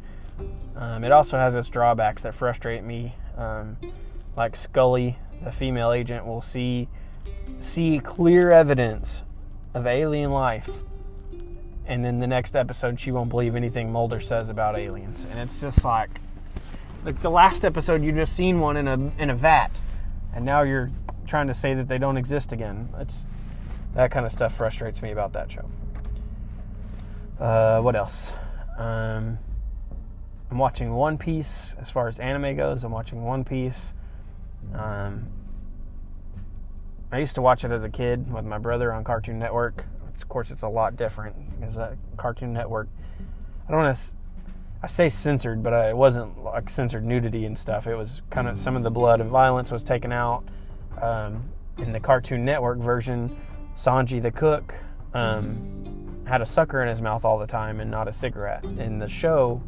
[0.76, 3.16] Um, it also has its drawbacks that frustrate me.
[3.38, 3.78] Um,
[4.36, 6.90] like Scully, the female agent, will see
[7.60, 9.22] see clear evidence
[9.74, 10.70] of alien life,
[11.86, 15.62] and then the next episode she won't believe anything Mulder says about aliens, and it's
[15.62, 16.10] just like
[17.06, 19.72] like the last episode you just seen one in a in a vat,
[20.34, 20.90] and now you're
[21.28, 22.90] trying to say that they don't exist again.
[23.00, 23.26] It's
[23.96, 25.70] that kind of stuff frustrates me about that show.
[27.40, 28.30] Uh, what else?
[28.78, 29.38] Um,
[30.50, 32.84] I'm watching One Piece as far as anime goes.
[32.84, 33.94] I'm watching One Piece.
[34.74, 35.28] Um,
[37.12, 39.86] I used to watch it as a kid with my brother on Cartoon Network.
[40.20, 42.88] Of course, it's a lot different because uh, Cartoon Network.
[43.68, 44.04] I don't want to.
[44.84, 47.88] I say censored, but it wasn't like censored nudity and stuff.
[47.88, 50.44] It was kind of some of the blood and violence was taken out.
[51.02, 51.44] Um,
[51.78, 53.38] in the Cartoon Network version,
[53.78, 54.74] Sanji the cook
[55.14, 55.97] um,
[56.28, 58.64] had a sucker in his mouth all the time and not a cigarette.
[58.64, 59.62] In the show,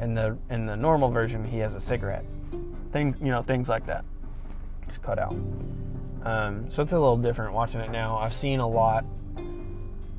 [0.00, 2.24] in the in the normal version, he has a cigarette.
[2.92, 4.04] Things you know, things like that.
[4.86, 5.36] Just cut out.
[6.24, 8.16] Um, so it's a little different watching it now.
[8.16, 9.04] I've seen a lot.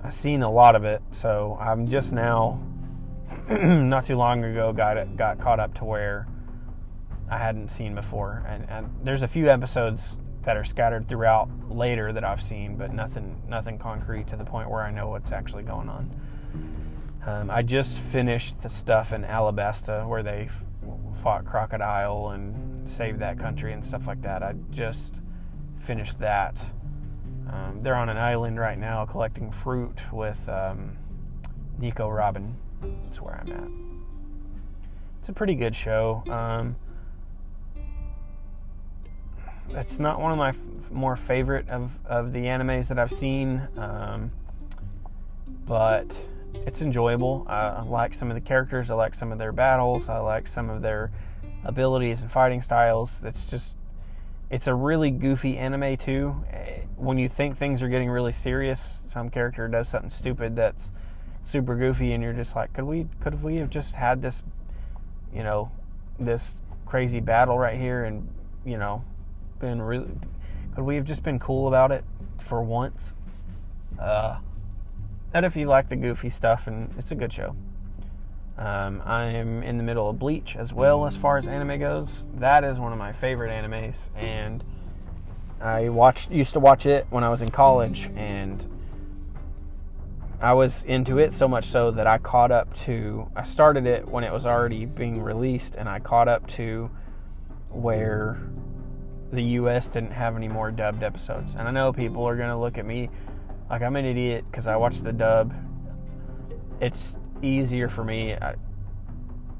[0.04, 2.62] I've seen a lot of it, so I'm just now,
[3.50, 6.28] not too long ago, got it got caught up to where
[7.30, 10.18] I hadn't seen before, and, and there's a few episodes
[10.50, 14.68] that are scattered throughout later that I've seen, but nothing nothing concrete to the point
[14.68, 16.10] where I know what's actually going on.
[17.28, 20.50] Um, I just finished the stuff in Alabasta where they
[21.22, 24.42] fought Crocodile and saved that country and stuff like that.
[24.42, 25.14] I just
[25.82, 26.58] finished that.
[27.48, 30.98] Um, they're on an island right now collecting fruit with um,
[31.78, 32.56] Nico Robin.
[33.04, 33.70] That's where I'm at.
[35.20, 36.24] It's a pretty good show.
[36.28, 36.76] Um,
[39.72, 40.58] it's not one of my f-
[40.92, 44.32] more favorite of, of the animes that I've seen, um,
[45.66, 46.08] but
[46.66, 47.46] it's enjoyable.
[47.48, 48.90] I like some of the characters.
[48.90, 50.10] I like some of their battles.
[50.10, 51.12] I like some of their
[51.64, 53.12] abilities and fighting styles.
[53.24, 53.76] It's just,
[54.50, 56.44] it's a really goofy anime too.
[56.52, 60.92] Eh, when you think things are getting really serious, some character does something stupid that's
[61.46, 64.44] super goofy, and you're just like, could we, could we have just had this,
[65.34, 65.72] you know,
[66.20, 66.56] this
[66.86, 68.28] crazy battle right here, and
[68.66, 69.04] you know,
[69.60, 70.08] been really
[70.76, 72.04] could we have just been cool about it
[72.40, 73.14] for once?
[74.00, 74.38] Uh,
[75.34, 77.56] and if you like the goofy stuff, and it's a good show.
[78.58, 82.26] Um, I'm in the middle of Bleach as well as far as anime goes.
[82.36, 84.64] That is one of my favorite animes, and
[85.62, 88.66] I watched used to watch it when I was in college, and
[90.42, 93.30] I was into it so much so that I caught up to.
[93.36, 96.90] I started it when it was already being released, and I caught up to
[97.70, 98.40] where
[99.32, 99.88] the U.S.
[99.88, 101.56] didn't have any more dubbed episodes.
[101.56, 103.10] And I know people are gonna look at me
[103.70, 105.54] like I'm an idiot because I watched the dub.
[106.82, 108.34] It's easier for me.
[108.34, 108.56] I,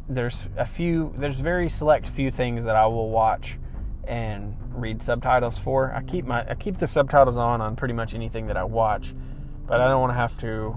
[0.08, 1.14] there's a few.
[1.18, 3.58] There's very select few things that I will watch
[4.08, 5.94] and read subtitles for.
[5.94, 9.14] I keep my I keep the subtitles on on pretty much anything that I watch,
[9.68, 10.76] but I don't want to have to.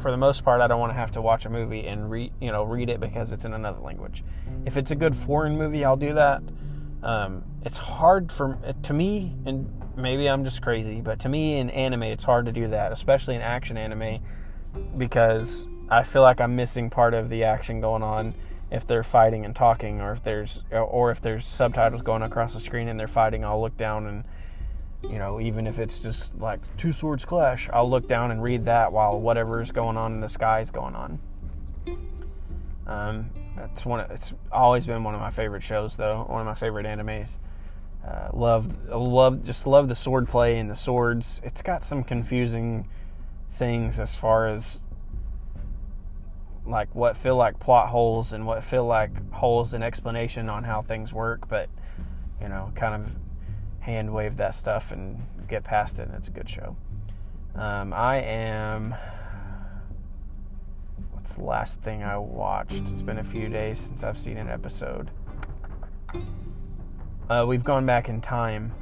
[0.00, 2.32] For the most part, I don't want to have to watch a movie and read
[2.40, 4.24] you know read it because it's in another language.
[4.64, 6.42] If it's a good foreign movie, I'll do that.
[7.02, 11.70] Um, it's hard for to me, and maybe I'm just crazy, but to me in
[11.70, 14.20] anime, it's hard to do that, especially in action anime,
[14.98, 18.34] because I feel like I'm missing part of the action going on
[18.70, 22.60] if they're fighting and talking, or if there's or if there's subtitles going across the
[22.60, 23.44] screen and they're fighting.
[23.44, 24.24] I'll look down and
[25.02, 28.66] you know, even if it's just like two swords clash, I'll look down and read
[28.66, 31.18] that while whatever's going on in the sky is going on.
[32.86, 33.30] Um,
[33.64, 34.00] it's one.
[34.10, 36.24] It's always been one of my favorite shows, though.
[36.28, 37.30] One of my favorite animes.
[38.06, 41.40] Uh, love, love, just love the sword play and the swords.
[41.44, 42.88] It's got some confusing
[43.56, 44.80] things as far as
[46.66, 50.82] like what feel like plot holes and what feel like holes in explanation on how
[50.82, 51.68] things work, but
[52.40, 53.10] you know, kind of
[53.80, 56.76] hand wave that stuff and get past it, and it's a good show.
[57.54, 58.94] Um, I am.
[61.36, 62.82] The last thing I watched?
[62.92, 65.10] It's been a few days since I've seen an episode.
[67.28, 68.72] Uh, we've gone back in time,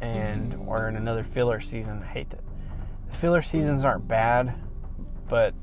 [0.00, 2.02] and we're in another filler season.
[2.02, 2.42] I hate it.
[3.10, 4.54] The filler seasons aren't bad,
[5.28, 5.54] but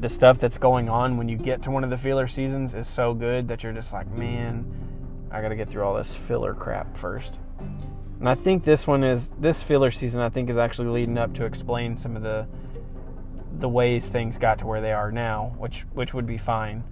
[0.00, 2.88] the stuff that's going on when you get to one of the filler seasons is
[2.88, 4.66] so good that you're just like, man,
[5.30, 7.34] I got to get through all this filler crap first.
[8.18, 10.20] And I think this one is this filler season.
[10.20, 12.46] I think is actually leading up to explain some of the
[13.58, 16.84] the ways things got to where they are now, which which would be fine.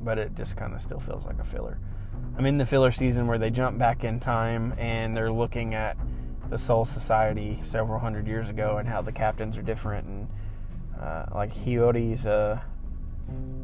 [0.00, 1.78] But it just kind of still feels like a filler.
[2.36, 5.96] I'm in the filler season where they jump back in time and they're looking at
[6.48, 10.28] the Soul Society several hundred years ago and how the captains are different and
[11.00, 12.62] uh, like Hiyori's a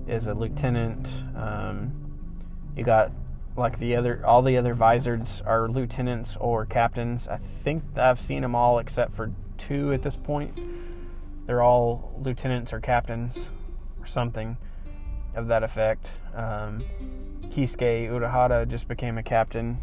[0.07, 1.09] is a lieutenant.
[1.37, 1.93] Um,
[2.77, 3.13] you got
[3.57, 7.29] like the other all the other Vizards are lieutenants or captains.
[7.29, 10.59] I think I've seen them all except for two at this point.
[11.47, 13.47] They're all lieutenants or captains
[14.01, 14.57] or something
[15.35, 16.09] of that effect.
[16.35, 16.83] Um,
[17.43, 19.79] Kisuke Urahara just became a captain,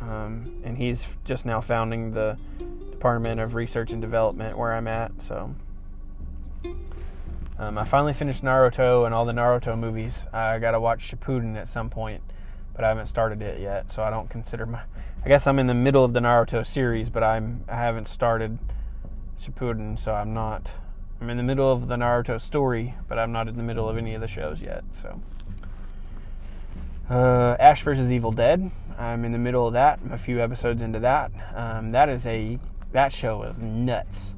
[0.00, 2.36] um, and he's just now founding the
[2.90, 5.12] Department of Research and Development where I'm at.
[5.22, 5.54] So
[7.58, 10.26] um, I finally finished Naruto and all the Naruto movies.
[10.32, 12.22] I got to watch Shippuden at some point,
[12.74, 14.82] but I haven't started it yet, so I don't consider my.
[15.24, 18.58] I guess I'm in the middle of the Naruto series, but I'm I haven't started
[19.42, 20.70] Shippuden, so I'm not.
[21.20, 23.96] I'm in the middle of the Naruto story, but I'm not in the middle of
[23.96, 24.84] any of the shows yet.
[25.02, 25.20] So,
[27.08, 28.70] uh, Ash versus Evil Dead.
[28.98, 30.00] I'm in the middle of that.
[30.04, 31.30] I'm a few episodes into that.
[31.54, 32.58] Um, that is a
[32.92, 34.30] that show is nuts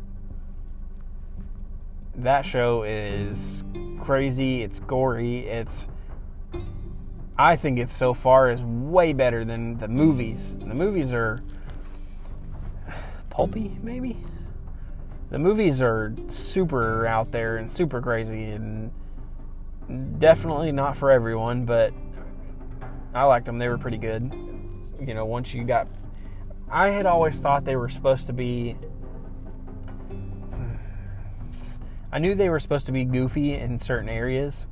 [2.18, 3.62] that show is
[4.00, 4.62] crazy.
[4.62, 5.46] It's gory.
[5.46, 5.86] It's
[7.38, 10.52] I think it's so far is way better than the movies.
[10.58, 11.40] The movies are
[13.30, 14.16] pulpy, maybe.
[15.30, 18.90] The movies are super out there and super crazy and
[20.18, 21.92] definitely not for everyone, but
[23.14, 23.58] I liked them.
[23.58, 24.32] They were pretty good.
[25.00, 25.86] You know, once you got
[26.70, 28.76] I had always thought they were supposed to be
[32.12, 34.66] I knew they were supposed to be goofy in certain areas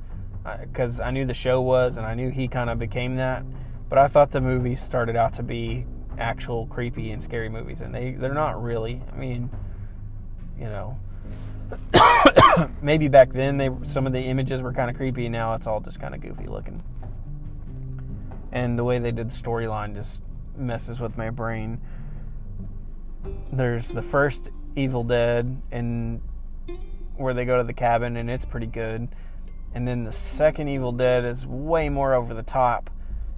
[0.61, 3.43] because uh, I knew the show was, and I knew he kind of became that.
[3.89, 5.85] But I thought the movies started out to be
[6.17, 9.01] actual creepy and scary movies, and they they're not really.
[9.11, 9.49] I mean,
[10.59, 10.97] you know,
[12.81, 15.29] maybe back then they some of the images were kind of creepy.
[15.29, 16.83] Now it's all just kind of goofy looking,
[18.51, 20.21] and the way they did the storyline just
[20.55, 21.79] messes with my brain.
[23.51, 26.21] There's the first Evil Dead, and
[27.17, 29.07] where they go to the cabin and it's pretty good.
[29.73, 32.89] And then the second Evil Dead is way more over the top.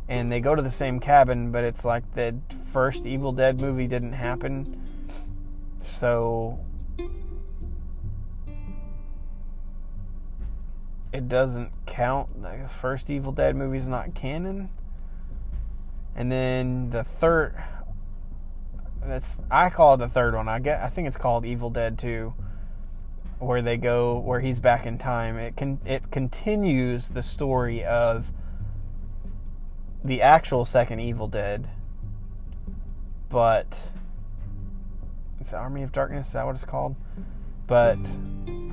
[0.07, 2.35] And they go to the same cabin, but it's like the
[2.71, 4.81] first Evil Dead movie didn't happen.
[5.81, 6.59] So
[11.11, 12.41] it doesn't count.
[12.41, 14.69] The first Evil Dead movie is not canon.
[16.15, 17.55] And then the third
[19.05, 20.47] that's I call it the third one.
[20.47, 22.33] I get I think it's called Evil Dead 2
[23.39, 25.37] where they go where he's back in time.
[25.37, 28.25] It can it continues the story of
[30.03, 31.69] the actual second Evil Dead,
[33.29, 33.77] but
[35.39, 36.27] it's the Army of Darkness.
[36.27, 36.95] Is that what it's called?
[37.67, 38.68] But mm.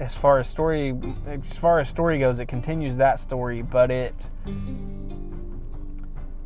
[0.00, 0.94] As far as story
[1.26, 4.14] as far as story goes, it continues that story, but it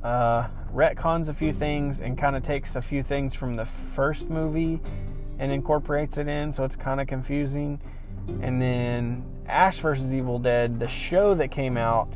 [0.02, 4.28] uh, retcons a few things and kind of takes a few things from the first
[4.28, 4.80] movie
[5.38, 7.80] and incorporates it in, so it's kind of confusing.
[8.42, 10.12] And then Ash vs.
[10.14, 12.12] Evil Dead, the show that came out,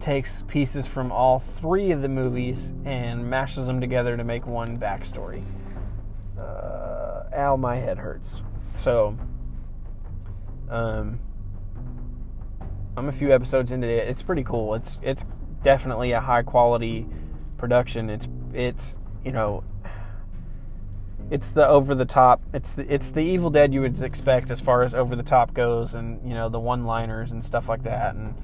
[0.00, 4.78] takes pieces from all three of the movies and mashes them together to make one
[4.78, 5.42] backstory.
[6.38, 8.42] Uh, ow, my head hurts.
[8.76, 9.16] So,
[10.70, 11.18] um,
[12.96, 14.08] I'm a few episodes into it.
[14.08, 14.74] It's pretty cool.
[14.74, 15.24] It's it's
[15.62, 17.06] definitely a high quality
[17.58, 18.08] production.
[18.08, 19.64] It's it's you know
[21.30, 22.40] it's the over the top.
[22.52, 25.54] It's the, it's the Evil Dead you would expect as far as over the top
[25.54, 28.34] goes, and you know the one liners and stuff like that, and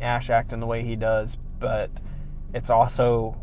[0.00, 1.36] Ash acting the way he does.
[1.58, 1.90] But
[2.54, 3.36] it's also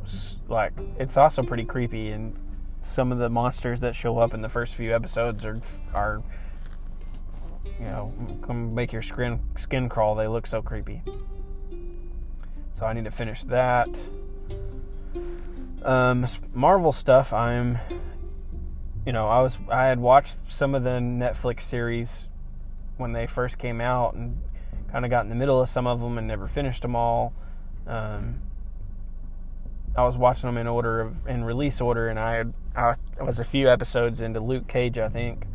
[0.47, 2.36] like it's also pretty creepy, and
[2.82, 5.61] some of the monsters that show up in the first few episodes are
[5.93, 6.23] are
[7.80, 10.15] you know come make your skin skin crawl.
[10.15, 11.01] They look so creepy.
[12.77, 13.89] So I need to finish that.
[15.84, 17.34] Um, Marvel stuff.
[17.34, 17.80] I'm
[19.05, 22.25] you know, I was I had watched some of the Netflix series
[22.97, 24.38] when they first came out and
[24.91, 27.34] kind of got in the middle of some of them and never finished them all.
[27.88, 28.41] Um,
[29.95, 33.39] I was watching them in order of in release order, and I had I was
[33.39, 35.45] a few episodes into Luke Cage, I think.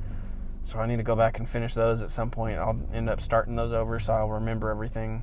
[0.65, 2.59] So I need to go back and finish those at some point.
[2.59, 5.23] I'll end up starting those over, so I'll remember everything.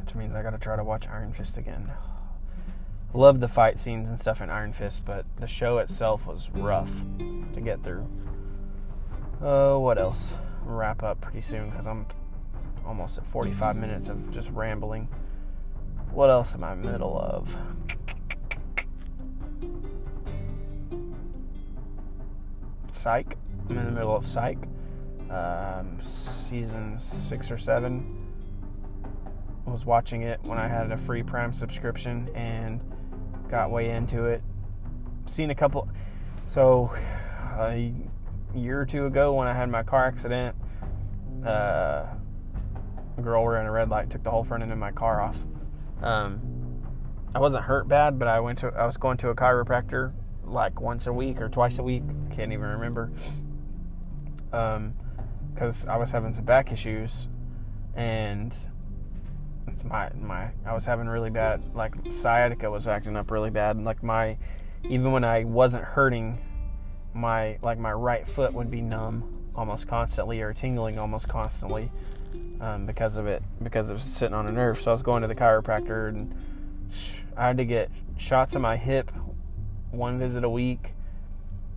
[0.00, 1.90] Which means I got to try to watch Iron Fist again.
[3.12, 6.90] Love the fight scenes and stuff in Iron Fist, but the show itself was rough
[7.18, 8.08] to get through.
[9.42, 10.28] Oh, uh, what else?
[10.64, 12.06] wrap up pretty soon because I'm
[12.86, 15.08] almost at 45 minutes of just rambling.
[16.12, 17.54] What else am I in the middle of?
[23.00, 23.38] Psych.
[23.70, 24.58] I'm in the middle of Psych.
[25.30, 28.26] Um, season six or seven.
[29.66, 32.78] I was watching it when I had a free Prime subscription and
[33.48, 34.42] got way into it.
[35.26, 35.88] Seen a couple.
[36.46, 36.92] So,
[37.58, 37.94] a
[38.54, 40.54] year or two ago, when I had my car accident,
[41.46, 42.04] uh,
[43.16, 45.38] a girl ran a red light, took the whole front end of my car off.
[46.02, 46.82] Um,
[47.34, 50.12] I wasn't hurt bad, but I went to I was going to a chiropractor
[50.50, 52.02] like once a week or twice a week.
[52.30, 53.10] Can't even remember.
[54.52, 54.94] Um,
[55.54, 57.28] because I was having some back issues,
[57.94, 58.54] and
[59.66, 63.82] it's my my I was having really bad like sciatica was acting up really bad
[63.82, 64.36] like my
[64.88, 66.38] even when I wasn't hurting
[67.14, 71.90] my like my right foot would be numb almost constantly or tingling almost constantly
[72.60, 75.22] um, because of it because it was sitting on a nerve so I was going
[75.22, 76.34] to the chiropractor and
[77.36, 79.10] I had to get shots in my hip
[79.90, 80.94] one visit a week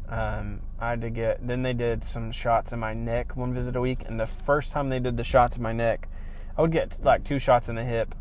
[0.09, 3.76] um, I had to get then they did some shots in my neck one visit
[3.76, 6.07] a week and the first time they did the shots in my neck
[6.55, 8.14] I would get like two shots in the hip.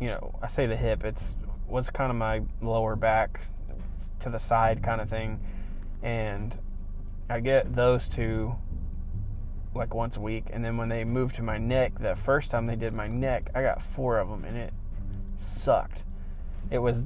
[0.00, 1.36] You know, I say the hip, it's
[1.68, 3.40] what's kind of my lower back
[4.20, 5.38] to the side kind of thing.
[6.02, 6.56] And
[7.28, 8.54] I get those two
[9.74, 10.46] like once a week.
[10.50, 13.50] And then when they moved to my neck, the first time they did my neck,
[13.54, 14.72] I got four of them and it
[15.36, 16.02] sucked.
[16.70, 17.04] It was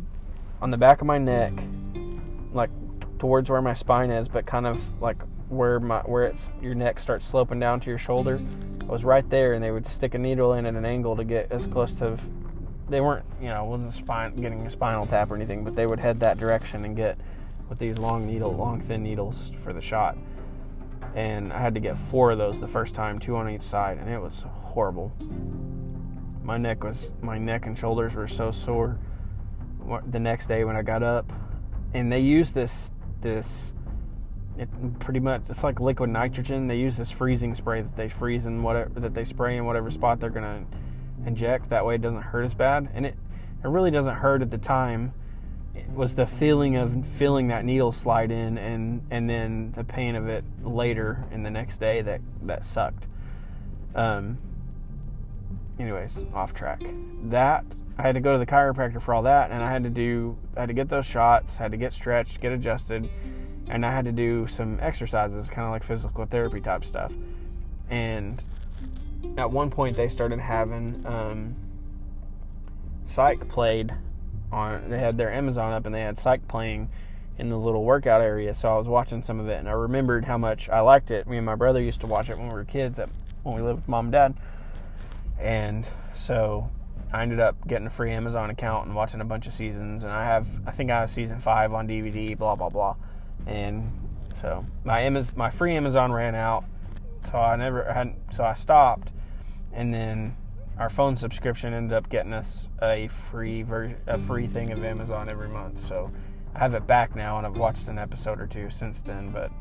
[0.61, 2.19] on the back of my neck, hmm.
[2.53, 2.71] like
[3.19, 6.99] towards where my spine is, but kind of like where my where it's your neck
[6.99, 8.41] starts sloping down to your shoulder.
[8.83, 11.25] I was right there, and they would stick a needle in at an angle to
[11.25, 12.19] get as close to.
[12.89, 15.99] They weren't, you know, wasn't spine getting a spinal tap or anything, but they would
[15.99, 17.19] head that direction and get
[17.69, 20.19] with these long needle, long thin needles for the shot.
[21.15, 23.99] And I had to get four of those the first time, two on each side,
[23.99, 25.13] and it was horrible.
[26.43, 28.99] My neck was, my neck and shoulders were so sore.
[30.07, 31.31] The next day when I got up,
[31.93, 33.73] and they use this this
[34.59, 34.69] it
[35.01, 36.69] pretty much it's like liquid nitrogen.
[36.69, 39.91] They use this freezing spray that they freeze in whatever that they spray in whatever
[39.91, 40.65] spot they're gonna
[41.27, 41.71] inject.
[41.71, 43.17] That way it doesn't hurt as bad, and it
[43.63, 45.13] it really doesn't hurt at the time.
[45.75, 50.15] It was the feeling of feeling that needle slide in, and and then the pain
[50.15, 53.07] of it later in the next day that that sucked.
[53.95, 54.39] Um.
[55.79, 56.83] Anyways, off track.
[57.25, 57.65] That
[57.99, 60.37] I had to go to the chiropractor for all that, and I had to do
[60.57, 63.09] I had to get those shots, had to get stretched, get adjusted
[63.69, 67.13] and I had to do some exercises, kind of like physical therapy type stuff.
[67.89, 68.43] And
[69.39, 71.57] at one point, they started having um,
[73.09, 73.93] Psych played
[74.53, 74.91] on.
[74.91, 76.91] They had their Amazon up, and they had Psych playing,
[77.37, 78.55] in the little workout area.
[78.55, 81.27] So I was watching some of it, and I remembered how much I liked it.
[81.27, 83.01] Me and my brother used to watch it when we were kids,
[83.43, 84.35] when we lived with mom and dad,
[85.41, 86.71] and so
[87.15, 90.03] I ended up getting a free Amazon account and watching a bunch of seasons.
[90.03, 92.37] And I have, I think I have season five on DVD.
[92.37, 92.97] Blah blah blah,
[93.47, 93.89] and
[94.35, 96.65] so my Amazon, my free Amazon ran out,
[97.31, 99.13] so I never had, so I stopped,
[99.73, 100.37] and then
[100.77, 105.29] our phone subscription ended up getting us a free version, a free thing of Amazon
[105.29, 105.81] every month.
[105.81, 106.11] So
[106.55, 109.53] I have it back now, and I've watched an episode or two since then, but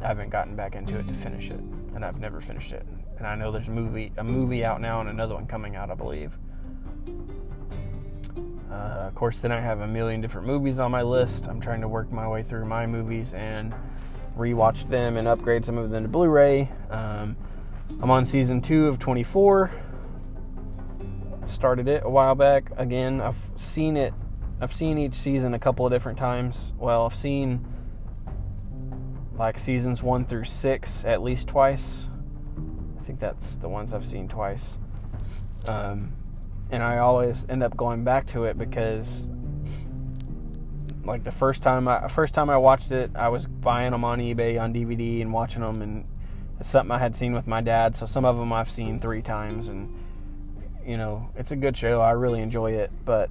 [0.00, 1.60] I haven't gotten back into it to finish it,
[1.96, 2.86] and I've never finished it.
[3.18, 5.90] And I know there's a movie, a movie out now, and another one coming out,
[5.90, 6.38] I believe.
[8.70, 11.46] Uh, of course, then I have a million different movies on my list.
[11.46, 13.74] I'm trying to work my way through my movies and
[14.36, 16.70] rewatch them and upgrade some of them to Blu-ray.
[16.90, 17.36] Um,
[18.00, 19.70] I'm on season two of 24
[21.46, 22.70] started it a while back.
[22.76, 24.14] Again, I've seen it.
[24.60, 26.72] I've seen each season a couple of different times.
[26.78, 27.66] Well, I've seen
[29.34, 32.06] like seasons one through six at least twice.
[33.00, 34.78] I think that's the ones I've seen twice.
[35.66, 36.12] Um,
[36.72, 39.26] and I always end up going back to it because,
[41.04, 44.18] like the first time I first time I watched it, I was buying them on
[44.18, 46.06] eBay on DVD and watching them, and
[46.58, 47.94] it's something I had seen with my dad.
[47.94, 49.94] So some of them I've seen three times, and
[50.84, 52.00] you know, it's a good show.
[52.00, 53.30] I really enjoy it, but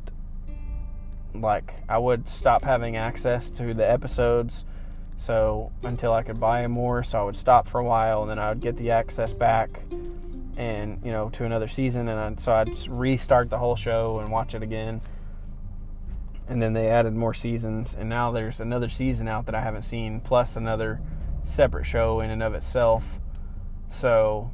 [1.34, 4.66] like I would stop having access to the episodes
[5.18, 8.38] so until I could buy more, so I would stop for a while and then
[8.38, 9.82] I would get the access back
[10.58, 14.32] and you know to another season and I'd, so I'd restart the whole show and
[14.32, 15.02] watch it again.
[16.48, 19.84] And then they added more seasons and now there's another season out that I haven't
[19.84, 21.00] seen plus another
[21.46, 23.06] separate show in and of itself.
[23.90, 24.52] So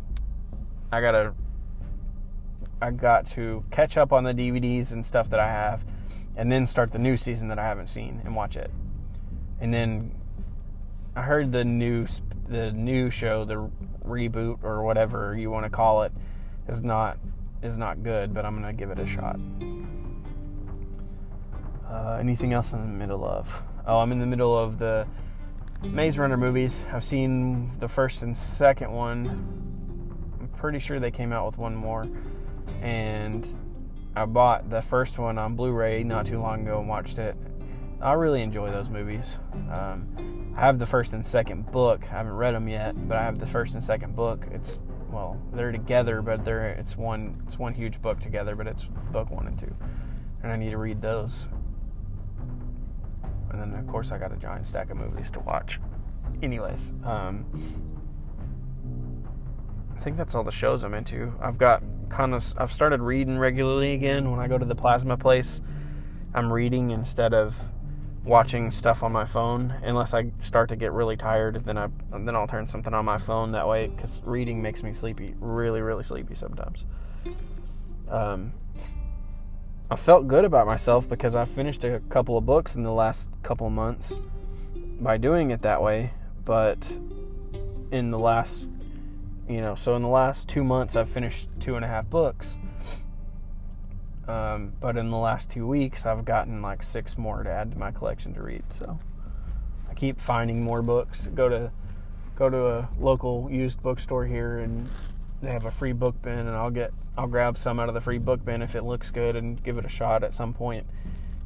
[0.91, 1.33] I got to
[2.81, 5.83] I got to catch up on the DVDs and stuff that I have,
[6.35, 8.69] and then start the new season that I haven't seen and watch it.
[9.59, 10.11] And then
[11.15, 12.07] I heard the new
[12.47, 13.69] the new show, the
[14.07, 16.11] reboot or whatever you want to call it,
[16.67, 17.17] is not
[17.61, 19.39] is not good, but I'm gonna give it a shot.
[21.89, 23.47] Uh, anything else in the middle of?
[23.85, 25.07] Oh, I'm in the middle of the
[25.81, 26.83] Maze Runner movies.
[26.91, 29.27] I've seen the first and second one.
[30.39, 32.07] I'm pretty sure they came out with one more
[32.81, 33.45] and
[34.15, 37.37] I bought the first one on Blu-ray not too long ago and watched it.
[38.01, 39.37] I really enjoy those movies.
[39.71, 42.03] Um, I have the first and second book.
[42.03, 44.47] I haven't read them yet, but I have the first and second book.
[44.51, 44.81] It's
[45.11, 49.31] well, they're together, but they're it's one it's one huge book together, but it's book
[49.31, 49.73] one and two,
[50.43, 51.45] and I need to read those.
[53.49, 55.79] And then of course I got a giant stack of movies to watch.
[56.43, 57.45] Anyways, um,
[59.95, 61.33] I think that's all the shows I'm into.
[61.41, 65.17] I've got kind of I've started reading regularly again when I go to the plasma
[65.17, 65.61] place.
[66.35, 67.57] I'm reading instead of
[68.27, 72.35] watching stuff on my phone unless I start to get really tired then I then
[72.35, 76.03] I'll turn something on my phone that way cuz reading makes me sleepy really really
[76.03, 76.85] sleepy sometimes.
[78.09, 78.53] Um
[79.89, 83.29] I felt good about myself because I finished a couple of books in the last
[83.41, 84.13] couple of months
[84.99, 86.11] by doing it that way,
[86.43, 86.77] but
[87.91, 88.67] in the last
[89.47, 92.57] you know, so in the last two months, I've finished two and a half books.
[94.27, 97.77] Um, but in the last two weeks, I've gotten like six more to add to
[97.77, 98.63] my collection to read.
[98.69, 98.99] So
[99.89, 101.27] I keep finding more books.
[101.33, 101.71] Go to
[102.35, 104.89] go to a local used bookstore here, and
[105.41, 108.01] they have a free book bin, and I'll get I'll grab some out of the
[108.01, 110.85] free book bin if it looks good, and give it a shot at some point.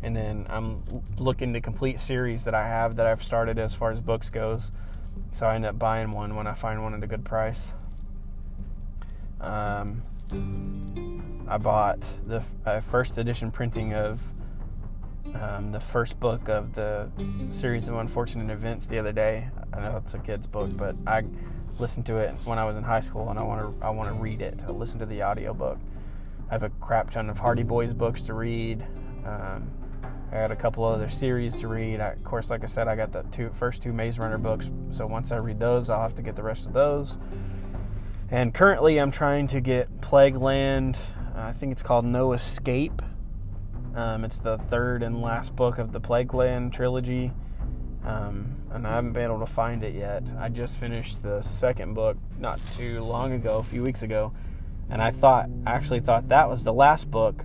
[0.03, 0.81] And then I'm
[1.19, 4.71] looking to complete series that I have that I've started as far as books goes.
[5.33, 7.71] So I end up buying one when I find one at a good price.
[9.39, 10.01] Um,
[10.31, 14.21] I bought the uh, first edition printing of
[15.35, 17.09] um, the first book of the
[17.51, 19.49] series of unfortunate events the other day.
[19.73, 21.23] I know it's a kid's book, but I
[21.79, 24.13] listened to it when I was in high school, and I want to I want
[24.13, 24.61] to read it.
[24.67, 25.79] I listened to the audiobook.
[26.49, 28.85] I have a crap ton of Hardy Boys books to read.
[29.25, 29.69] Um,
[30.31, 31.99] I got a couple other series to read.
[31.99, 34.69] I, of course, like I said, I got the two first two Maze Runner books.
[34.91, 37.17] So once I read those, I'll have to get the rest of those.
[38.31, 40.97] And currently, I'm trying to get Plague Land.
[41.35, 43.01] I think it's called No Escape.
[43.93, 47.33] Um, it's the third and last book of the Plague Land trilogy.
[48.05, 50.23] Um, and I haven't been able to find it yet.
[50.39, 54.31] I just finished the second book not too long ago, a few weeks ago,
[54.89, 57.43] and I thought, actually thought that was the last book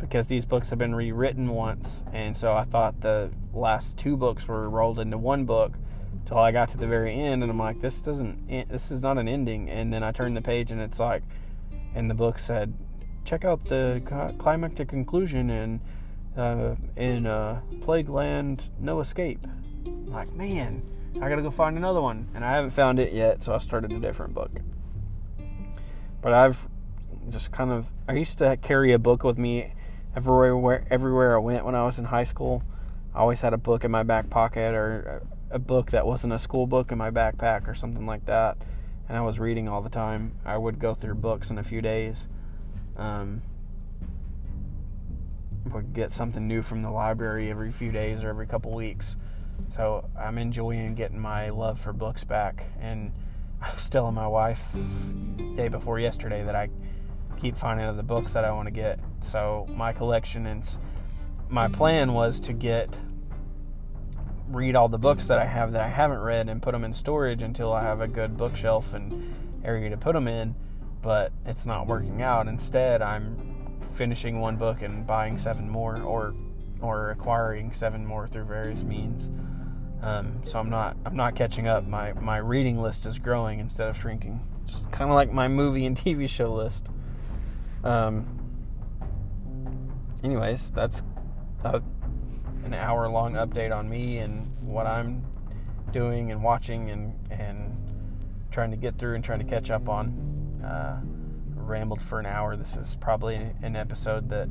[0.00, 4.48] because these books have been rewritten once, and so I thought the last two books
[4.48, 5.74] were rolled into one book
[6.26, 9.18] till I got to the very end, and I'm like, this doesn't, this is not
[9.18, 9.68] an ending.
[9.68, 11.22] And then I turned the page, and it's like,
[11.94, 12.72] and the book said,
[13.24, 14.02] check out the
[14.38, 15.80] climactic conclusion, and
[16.36, 19.46] uh, in uh, Plague Land No Escape.
[19.86, 20.82] I'm like, man,
[21.16, 22.28] I gotta go find another one.
[22.34, 24.50] And I haven't found it yet, so I started a different book.
[26.20, 26.66] But I've
[27.30, 29.74] just kind of, I used to carry a book with me
[30.16, 32.62] everywhere, everywhere I went when I was in high school.
[33.14, 35.22] I always had a book in my back pocket or
[35.52, 38.56] a book that wasn't a school book in my backpack or something like that.
[39.08, 40.34] And I was reading all the time.
[40.44, 42.26] I would go through books in a few days.
[42.96, 43.42] Um,
[45.70, 49.16] would get something new from the library every few days or every couple weeks.
[49.74, 52.64] So I'm enjoying getting my love for books back.
[52.80, 53.12] And
[53.62, 54.62] I was telling my wife
[55.56, 56.68] day before yesterday that I
[57.38, 58.98] keep finding other books that I want to get.
[59.20, 60.64] So my collection and
[61.48, 62.98] my plan was to get
[64.52, 66.92] read all the books that I have that I haven't read and put them in
[66.92, 69.34] storage until I have a good bookshelf and
[69.64, 70.54] area to put them in.
[71.00, 72.46] But it's not working out.
[72.46, 73.36] Instead, I'm
[73.94, 76.34] finishing one book and buying seven more, or
[76.80, 79.30] or acquiring seven more through various means.
[80.02, 81.86] Um, so I'm not I'm not catching up.
[81.86, 84.40] My my reading list is growing instead of shrinking.
[84.66, 86.86] Just kind of like my movie and TV show list.
[87.82, 88.26] Um,
[90.22, 91.02] anyways, that's
[91.64, 91.82] a,
[92.64, 95.24] an hour long update on me and what I'm
[95.92, 97.76] doing and watching and and
[98.50, 100.60] trying to get through and trying to catch up on.
[100.64, 101.00] Uh,
[101.56, 102.56] rambled for an hour.
[102.56, 104.48] This is probably an episode that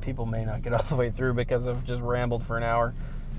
[0.00, 2.94] people may not get all the way through because I've just rambled for an hour.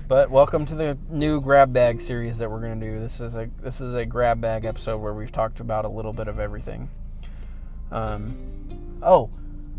[0.08, 3.00] But welcome to the new grab bag series that we're going to do.
[3.00, 6.12] This is a this is a grab bag episode where we've talked about a little
[6.12, 6.90] bit of everything.
[7.90, 8.36] Um,
[9.02, 9.30] oh,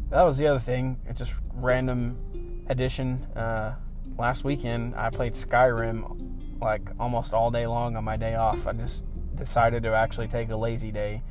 [0.09, 0.99] that was the other thing.
[1.15, 3.23] Just random addition.
[3.35, 3.75] Uh,
[4.17, 8.67] last weekend I played Skyrim like almost all day long on my day off.
[8.67, 9.03] I just
[9.35, 11.21] decided to actually take a lazy day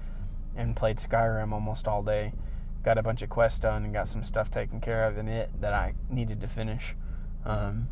[0.57, 2.33] and played Skyrim almost all day.
[2.85, 5.51] Got a bunch of quests done and got some stuff taken care of in it
[5.61, 6.95] that I needed to finish.
[7.45, 7.89] Um,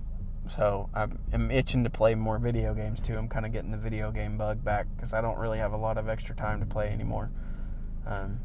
[0.55, 3.16] so I'm itching to play more video games too.
[3.16, 5.76] I'm kind of getting the video game bug back because I don't really have a
[5.76, 7.30] lot of extra time to play anymore.
[8.07, 8.41] Um,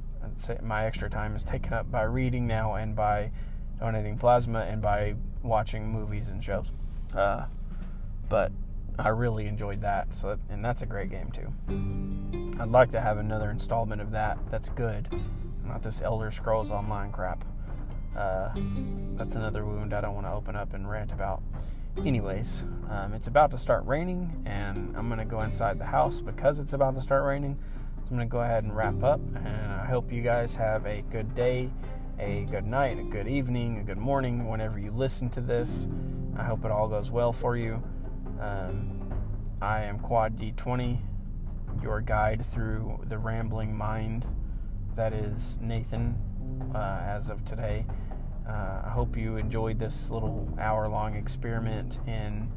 [0.61, 3.31] my extra time is taken up by reading now and by
[3.79, 5.15] donating plasma and by
[5.45, 6.67] watching movies and shows.
[7.15, 7.45] Uh,
[8.29, 8.51] but
[8.97, 10.13] I really enjoyed that.
[10.13, 12.59] So, and that's a great game too.
[12.59, 14.37] I'd like to have another installment of that.
[14.49, 15.07] That's good,
[15.65, 17.43] not this Elder Scrolls Online crap.
[18.15, 18.49] Uh,
[19.17, 21.43] that's another wound I don't want to open up and rant about.
[22.05, 26.59] Anyways, um, it's about to start raining, and I'm gonna go inside the house because
[26.59, 27.57] it's about to start raining.
[27.97, 31.03] So I'm gonna go ahead and wrap up, and I hope you guys have a
[31.11, 31.69] good day,
[32.20, 35.88] a good night, a good evening, a good morning whenever you listen to this.
[36.38, 37.84] I hope it all goes well for you.
[38.39, 39.13] Um,
[39.61, 40.97] I am Quad D20,
[41.82, 44.26] your guide through the rambling mind
[44.95, 46.16] that is Nathan
[46.74, 47.86] uh, as of today.
[48.47, 52.49] Uh, I hope you enjoyed this little hour long experiment in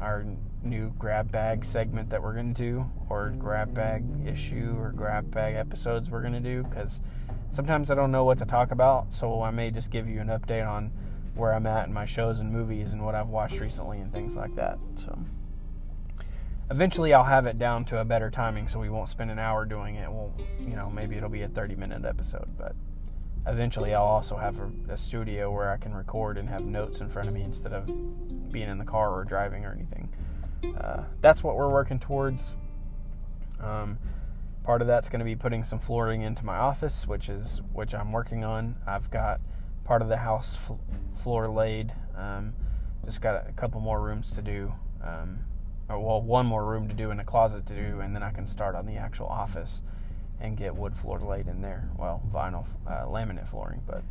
[0.00, 0.24] our
[0.62, 5.30] new grab bag segment that we're going to do, or grab bag issue, or grab
[5.30, 7.00] bag episodes we're going to do, because
[7.52, 10.28] sometimes I don't know what to talk about, so I may just give you an
[10.28, 10.90] update on
[11.34, 14.36] where I'm at in my shows and movies and what I've watched recently and things
[14.36, 14.78] like that.
[14.96, 15.18] So
[16.70, 19.64] eventually I'll have it down to a better timing so we won't spend an hour
[19.64, 20.10] doing it.
[20.10, 22.74] Well, you know, maybe it'll be a 30 minute episode, but
[23.46, 27.08] eventually I'll also have a, a, studio where I can record and have notes in
[27.08, 27.86] front of me instead of
[28.52, 30.08] being in the car or driving or anything.
[30.78, 32.54] Uh, that's what we're working towards.
[33.60, 33.98] Um,
[34.64, 37.94] part of that's going to be putting some flooring into my office, which is which
[37.94, 38.76] I'm working on.
[38.86, 39.40] I've got
[39.84, 40.56] part of the house
[41.22, 41.92] floor laid.
[42.16, 42.54] Um,
[43.04, 44.72] just got a couple more rooms to do.
[45.02, 45.40] Um,
[45.88, 48.46] well, one more room to do and a closet to do, and then I can
[48.46, 49.82] start on the actual office
[50.40, 51.88] and get wood floor laid in there.
[51.98, 54.02] Well, vinyl uh, laminate flooring, but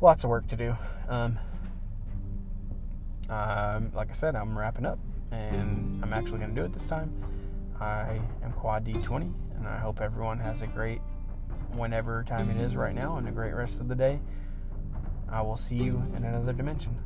[0.00, 0.76] lots of work to do.
[1.08, 1.38] Um,
[3.28, 4.98] um, like I said, I'm wrapping up,
[5.30, 7.12] and I'm actually going to do it this time.
[7.80, 11.00] I am Quad D20, and I hope everyone has a great
[11.72, 14.18] whenever time it is right now and a great rest of the day.
[15.28, 16.96] I will see you in another dimension.